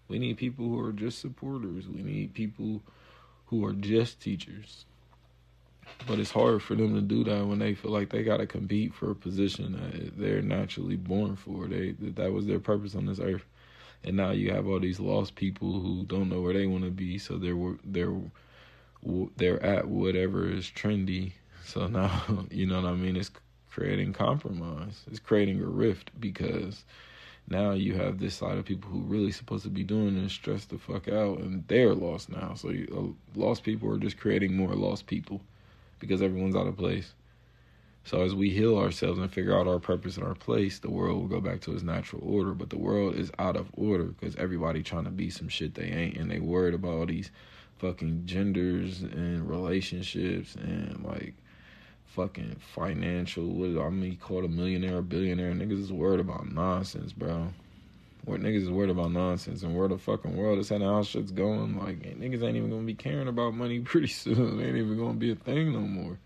We 0.08 0.20
need 0.20 0.38
people 0.38 0.66
who 0.66 0.80
are 0.80 0.92
just 0.92 1.20
supporters. 1.20 1.88
We 1.88 2.02
need 2.02 2.34
people 2.34 2.82
who 3.48 3.66
are 3.66 3.74
just 3.74 4.22
teachers. 4.22 4.86
But 6.08 6.20
it's 6.20 6.32
hard 6.32 6.62
for 6.62 6.76
them 6.76 6.96
to 6.96 7.02
do 7.02 7.24
that 7.26 7.46
when 7.46 7.60
they 7.60 7.76
feel 7.76 7.92
like 7.92 8.10
they 8.10 8.24
got 8.24 8.38
to 8.38 8.48
compete 8.48 8.94
for 8.94 9.12
a 9.12 9.16
position 9.16 9.74
that 9.74 10.18
they're 10.18 10.42
naturally 10.42 10.96
born 10.96 11.36
for. 11.36 11.68
They 11.68 11.92
that 12.00 12.32
was 12.32 12.46
their 12.46 12.60
purpose 12.60 12.96
on 12.96 13.06
this 13.06 13.20
earth. 13.20 13.46
And 14.04 14.18
now 14.18 14.32
you 14.32 14.52
have 14.52 14.68
all 14.68 14.80
these 14.80 15.00
lost 15.00 15.36
people 15.36 15.80
who 15.80 16.04
don't 16.06 16.30
know 16.30 16.42
where 16.42 16.54
they 16.54 16.66
want 16.66 16.84
to 16.84 16.90
be, 16.92 17.18
so 17.18 17.38
they're 17.38 17.76
they're 17.86 18.14
they're 19.38 19.64
at 19.64 19.88
whatever 19.88 20.50
is 20.50 20.66
trendy. 20.66 21.34
So 21.66 21.88
now, 21.88 22.24
you 22.50 22.66
know 22.66 22.82
what 22.82 22.90
I 22.90 22.96
mean? 22.96 23.16
It's 23.16 23.32
creating 23.70 24.14
compromise. 24.14 25.04
It's 25.10 25.20
creating 25.20 25.62
a 25.62 25.66
rift 25.66 26.12
because 26.20 26.84
now 27.48 27.72
you 27.72 27.94
have 27.96 28.20
this 28.20 28.36
side 28.36 28.58
of 28.58 28.66
people 28.66 28.90
who 28.90 29.02
really 29.02 29.32
supposed 29.32 29.64
to 29.64 29.70
be 29.70 29.84
doing 29.84 30.22
this 30.22 30.32
stressed 30.32 30.70
the 30.70 30.78
fuck 30.78 31.08
out 31.08 31.40
and 31.40 31.68
they're 31.68 31.94
lost 31.94 32.30
now. 32.30 32.54
So 32.56 32.70
you, 32.70 33.16
uh, 33.36 33.40
lost 33.40 33.64
people 33.64 33.92
are 33.92 33.98
just 33.98 34.18
creating 34.18 34.56
more 34.56 34.74
lost 34.74 35.08
people 35.08 35.42
because 36.00 36.22
everyone's 36.22 36.56
out 36.56 36.68
of 36.68 36.78
place. 36.78 37.14
So 38.06 38.22
as 38.22 38.36
we 38.36 38.50
heal 38.50 38.78
ourselves 38.78 39.20
and 39.20 39.32
figure 39.32 39.58
out 39.58 39.68
our 39.68 39.80
purpose 39.80 40.18
and 40.18 40.26
our 40.26 40.36
place 40.36 40.80
the 40.80 40.90
world 40.90 41.20
will 41.20 41.28
go 41.28 41.42
back 41.42 41.62
to 41.62 41.74
its 41.74 41.84
natural 41.84 42.22
order. 42.26 42.54
But 42.54 42.70
the 42.70 42.78
world 42.78 43.16
is 43.16 43.32
out 43.40 43.56
of 43.56 43.70
order 43.78 44.06
because 44.06 44.36
everybody 44.36 44.82
trying 44.82 45.06
to 45.06 45.12
be 45.12 45.30
some 45.30 45.50
shit 45.50 45.76
they 45.76 45.86
ain't 45.86 46.18
and 46.18 46.32
they 46.32 46.40
worried 46.40 46.74
about 46.74 46.94
all 46.94 47.06
these 47.06 47.32
fucking 47.78 48.26
genders 48.26 49.02
and 49.02 49.50
relationships 49.50 50.56
and 50.56 51.04
like 51.04 51.34
fucking 52.14 52.58
financial. 52.76 53.46
What 53.46 53.84
I 53.84 53.90
mean, 53.90 54.18
called 54.18 54.46
a 54.46 54.48
millionaire, 54.48 55.00
a 55.00 55.04
billionaire. 55.04 55.52
Niggas 55.54 55.82
is 55.82 55.92
worried 55.92 56.20
about 56.20 56.52
nonsense, 56.52 57.12
bro. 57.12 57.48
What 58.26 58.40
niggas 58.40 58.64
is 58.64 58.70
worried 58.70 58.92
about 58.92 59.12
nonsense 59.12 59.64
and 59.64 59.76
where 59.76 59.88
the 59.88 59.98
fucking 59.98 60.36
world 60.36 60.60
is 60.60 60.70
heading, 60.70 60.88
how 60.88 61.04
shit's 61.04 61.32
going. 61.32 61.78
Like 61.78 62.00
niggas 62.02 62.44
ain't 62.44 62.56
even 62.56 62.70
gonna 62.70 62.84
be 62.84 62.94
caring 62.94 63.28
about 63.28 63.54
money 63.54 63.80
pretty 63.82 64.08
soon. 64.08 64.60
It 64.60 64.68
ain't 64.68 64.78
even 64.78 64.98
gonna 64.98 65.16
be 65.16 65.32
a 65.32 65.36
thing 65.36 65.74
no 65.74 65.80
more. 65.80 66.18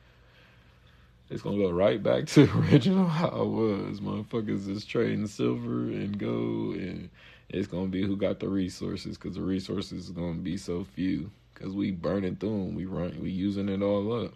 It's 1.30 1.42
gonna 1.42 1.58
go 1.58 1.72
right 1.72 2.02
back 2.02 2.28
to 2.28 2.50
original 2.72 3.08
how 3.08 3.28
it 3.28 3.48
was. 3.48 4.00
Motherfuckers 4.00 4.70
is 4.70 4.86
trading 4.86 5.28
silver 5.28 5.84
and 5.84 6.18
gold, 6.18 6.76
and 6.76 7.10
it's 7.50 7.68
gonna 7.68 7.88
be 7.88 8.06
who 8.06 8.16
got 8.16 8.40
the 8.40 8.48
resources, 8.48 9.18
cause 9.18 9.36
the 9.36 9.42
resources 9.42 10.06
is 10.06 10.12
gonna 10.12 10.40
be 10.40 10.58
so 10.58 10.84
few. 10.84 11.32
Cause 11.56 11.74
we 11.74 11.90
burning 11.90 12.36
through 12.36 12.50
them, 12.50 12.76
we 12.76 12.86
run, 12.86 13.18
we 13.20 13.32
using 13.32 13.68
it 13.68 13.82
all 13.82 14.26
up. 14.26 14.34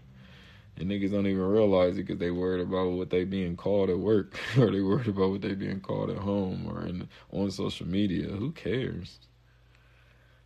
And 0.82 0.90
niggas 0.90 1.12
don't 1.12 1.28
even 1.28 1.44
realize 1.44 1.94
it 1.94 2.08
because 2.08 2.18
they 2.18 2.32
worried 2.32 2.62
about 2.62 2.94
what 2.94 3.12
they 3.12 3.24
being 3.24 3.56
called 3.56 3.92
at 3.92 4.00
work 4.00 4.36
or 4.58 4.72
they 4.72 4.82
worried 4.82 5.10
about 5.10 5.30
what 5.30 5.42
they 5.42 5.54
being 5.54 5.80
called 5.80 6.10
at 6.10 6.18
home 6.18 6.66
or 6.68 6.84
in, 6.88 7.08
on 7.32 7.52
social 7.52 7.86
media. 7.86 8.30
Who 8.30 8.52
cares? 8.52 9.20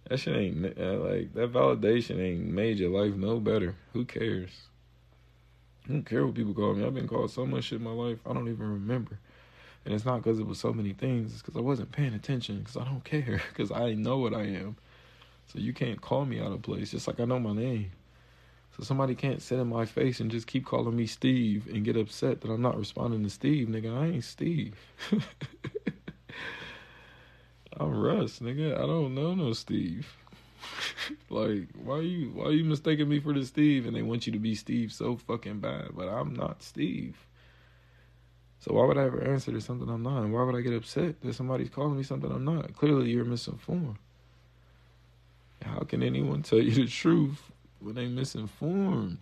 That 0.10 0.20
shit 0.20 0.36
ain't 0.36 0.78
uh, 0.78 0.98
like 0.98 1.34
that 1.36 1.54
validation 1.54 2.20
ain't 2.20 2.48
made 2.48 2.80
your 2.80 2.90
life 2.90 3.16
no 3.16 3.40
better. 3.40 3.76
Who 3.94 4.04
cares? 4.04 4.50
I 5.86 5.94
don't 5.94 6.04
care 6.04 6.26
what 6.26 6.36
people 6.36 6.54
call 6.54 6.74
me. 6.74 6.86
I've 6.86 6.94
been 6.94 7.08
called 7.08 7.32
so 7.32 7.46
much 7.46 7.66
shit 7.66 7.80
in 7.80 7.86
my 7.86 7.92
life 7.92 8.20
I 8.30 8.34
don't 8.34 8.50
even 8.50 8.74
remember. 8.74 9.18
And 9.86 9.94
it's 9.94 10.04
not 10.04 10.18
because 10.22 10.38
it 10.38 10.48
was 10.48 10.60
so 10.60 10.74
many 10.74 10.92
things. 10.92 11.32
It's 11.32 11.42
because 11.44 11.56
I 11.56 11.62
wasn't 11.62 11.94
paying 11.94 12.14
attention. 12.14 12.60
Because 12.60 12.76
I 12.76 12.84
don't 12.84 13.04
care. 13.06 13.42
Because 13.50 13.72
I 13.72 13.94
know 13.94 14.18
what 14.18 14.34
I 14.34 14.44
am. 14.44 14.76
So 15.48 15.60
you 15.60 15.72
can't 15.72 16.02
call 16.02 16.26
me 16.26 16.42
out 16.42 16.52
of 16.52 16.62
place. 16.62 16.92
Just 16.92 17.08
like 17.08 17.22
I 17.22 17.26
know 17.26 17.40
my 17.40 17.54
name. 17.54 17.92
So 18.76 18.84
somebody 18.84 19.16
can't 19.16 19.42
sit 19.42 19.58
in 19.58 19.68
my 19.68 19.86
face 19.86 20.20
and 20.20 20.30
just 20.30 20.48
keep 20.48 20.66
calling 20.66 20.98
me 20.98 21.06
Steve 21.06 21.68
and 21.74 21.86
get 21.86 21.96
upset 21.96 22.42
that 22.42 22.52
I'm 22.52 22.62
not 22.62 22.78
responding 22.78 23.24
to 23.24 23.30
Steve, 23.30 23.70
nigga. 23.70 23.98
I 23.98 24.08
ain't 24.08 24.24
Steve. 24.26 24.76
I'm 27.80 27.98
Russ, 27.98 28.40
nigga. 28.40 28.76
I 28.76 28.86
don't 28.86 29.16
know 29.16 29.34
no 29.34 29.54
Steve. 29.54 30.14
like, 31.30 31.70
why 31.82 31.96
are 31.96 32.02
you 32.02 32.32
why 32.32 32.46
are 32.46 32.52
you 32.52 32.66
mistaking 32.66 33.08
me 33.08 33.22
for 33.22 33.32
the 33.32 33.46
Steve 33.46 33.86
and 33.86 33.96
they 33.96 34.02
want 34.02 34.28
you 34.28 34.34
to 34.34 34.40
be 34.40 34.56
Steve 34.56 34.92
so 34.92 35.16
fucking 35.16 35.62
bad, 35.62 35.92
but 35.94 36.10
I'm 36.10 36.34
not 36.34 36.62
Steve. 36.62 37.16
So 38.60 38.74
why 38.74 38.86
would 38.86 38.98
I 38.98 39.04
ever 39.04 39.24
answer 39.24 39.54
to 39.54 39.62
something 39.62 39.88
I'm 39.88 40.04
not? 40.04 40.24
And 40.24 40.34
why 40.34 40.44
would 40.44 40.56
I 40.56 40.62
get 40.62 40.74
upset 40.74 41.22
that 41.22 41.34
somebody's 41.34 41.70
calling 41.70 41.96
me 41.96 42.04
something 42.04 42.32
I'm 42.32 42.44
not? 42.44 42.76
Clearly 42.76 43.12
you're 43.12 43.24
misinformed. 43.24 44.00
How 45.62 45.80
can 45.80 46.04
anyone 46.04 46.44
tell 46.44 46.60
you 46.60 46.72
the 46.72 46.88
truth 46.88 47.52
when 47.86 47.94
they 47.94 48.08
misinformed. 48.08 49.20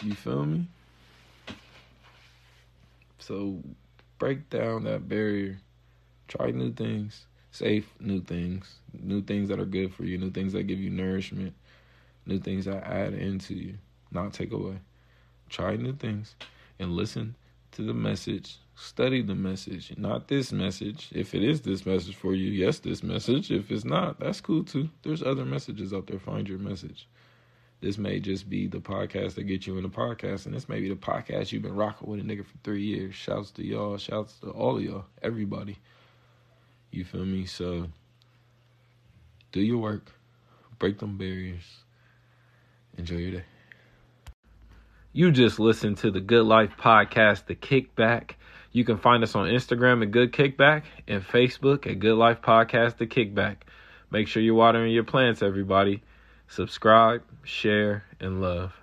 You 0.00 0.14
feel 0.14 0.46
me? 0.46 0.66
So 3.18 3.58
break 4.20 4.48
down 4.48 4.84
that 4.84 5.08
barrier. 5.08 5.58
Try 6.28 6.52
new 6.52 6.72
things. 6.72 7.26
Safe 7.50 7.92
new 7.98 8.20
things. 8.20 8.76
New 8.92 9.22
things 9.22 9.48
that 9.48 9.58
are 9.58 9.64
good 9.64 9.92
for 9.92 10.04
you. 10.04 10.18
New 10.18 10.30
things 10.30 10.52
that 10.52 10.68
give 10.68 10.78
you 10.78 10.88
nourishment. 10.88 11.52
New 12.26 12.38
things 12.38 12.66
that 12.66 12.84
add 12.84 13.14
into 13.14 13.54
you, 13.54 13.74
not 14.12 14.32
take 14.32 14.52
away. 14.52 14.78
Try 15.48 15.74
new 15.74 15.94
things 15.94 16.36
and 16.78 16.92
listen 16.92 17.34
to 17.72 17.82
the 17.82 17.94
message 17.94 18.58
study 18.74 19.22
the 19.22 19.34
message, 19.34 19.92
not 19.96 20.28
this 20.28 20.52
message. 20.52 21.08
If 21.12 21.34
it 21.34 21.42
is 21.42 21.62
this 21.62 21.86
message 21.86 22.16
for 22.16 22.34
you, 22.34 22.50
yes, 22.50 22.78
this 22.78 23.02
message. 23.02 23.50
If 23.50 23.70
it's 23.70 23.84
not, 23.84 24.18
that's 24.18 24.40
cool 24.40 24.64
too. 24.64 24.90
There's 25.02 25.22
other 25.22 25.44
messages 25.44 25.92
out 25.92 26.06
there. 26.06 26.18
Find 26.18 26.48
your 26.48 26.58
message. 26.58 27.08
This 27.80 27.98
may 27.98 28.20
just 28.20 28.48
be 28.48 28.68
the 28.68 28.78
podcast 28.78 29.34
that 29.34 29.44
gets 29.44 29.66
you 29.66 29.76
in 29.76 29.82
the 29.82 29.88
podcast, 29.88 30.46
and 30.46 30.54
this 30.54 30.68
may 30.68 30.80
be 30.80 30.88
the 30.88 30.94
podcast 30.94 31.50
you've 31.50 31.62
been 31.62 31.74
rocking 31.74 32.08
with 32.08 32.20
a 32.20 32.22
nigga 32.22 32.44
for 32.44 32.56
three 32.62 32.84
years. 32.84 33.14
Shouts 33.14 33.50
to 33.52 33.64
y'all. 33.64 33.98
Shouts 33.98 34.38
to 34.40 34.50
all 34.50 34.76
of 34.76 34.82
y'all. 34.82 35.04
Everybody. 35.20 35.78
You 36.90 37.04
feel 37.04 37.24
me? 37.24 37.46
So 37.46 37.88
do 39.50 39.60
your 39.60 39.78
work. 39.78 40.12
Break 40.78 40.98
them 40.98 41.18
barriers. 41.18 41.64
Enjoy 42.96 43.16
your 43.16 43.32
day. 43.32 43.51
You 45.14 45.30
just 45.30 45.60
listened 45.60 45.98
to 45.98 46.10
the 46.10 46.22
Good 46.22 46.46
Life 46.46 46.72
Podcast, 46.78 47.44
The 47.44 47.54
Kickback. 47.54 48.30
You 48.70 48.82
can 48.82 48.96
find 48.96 49.22
us 49.22 49.34
on 49.34 49.46
Instagram 49.46 50.02
at 50.02 50.10
Good 50.10 50.32
Kickback 50.32 50.84
and 51.06 51.22
Facebook 51.22 51.86
at 51.86 51.98
Good 51.98 52.16
Life 52.16 52.40
Podcast 52.40 52.96
The 52.96 53.06
Kickback. 53.06 53.56
Make 54.10 54.26
sure 54.26 54.42
you're 54.42 54.54
watering 54.54 54.90
your 54.90 55.04
plants, 55.04 55.42
everybody. 55.42 56.02
Subscribe, 56.48 57.22
share, 57.44 58.04
and 58.20 58.40
love. 58.40 58.81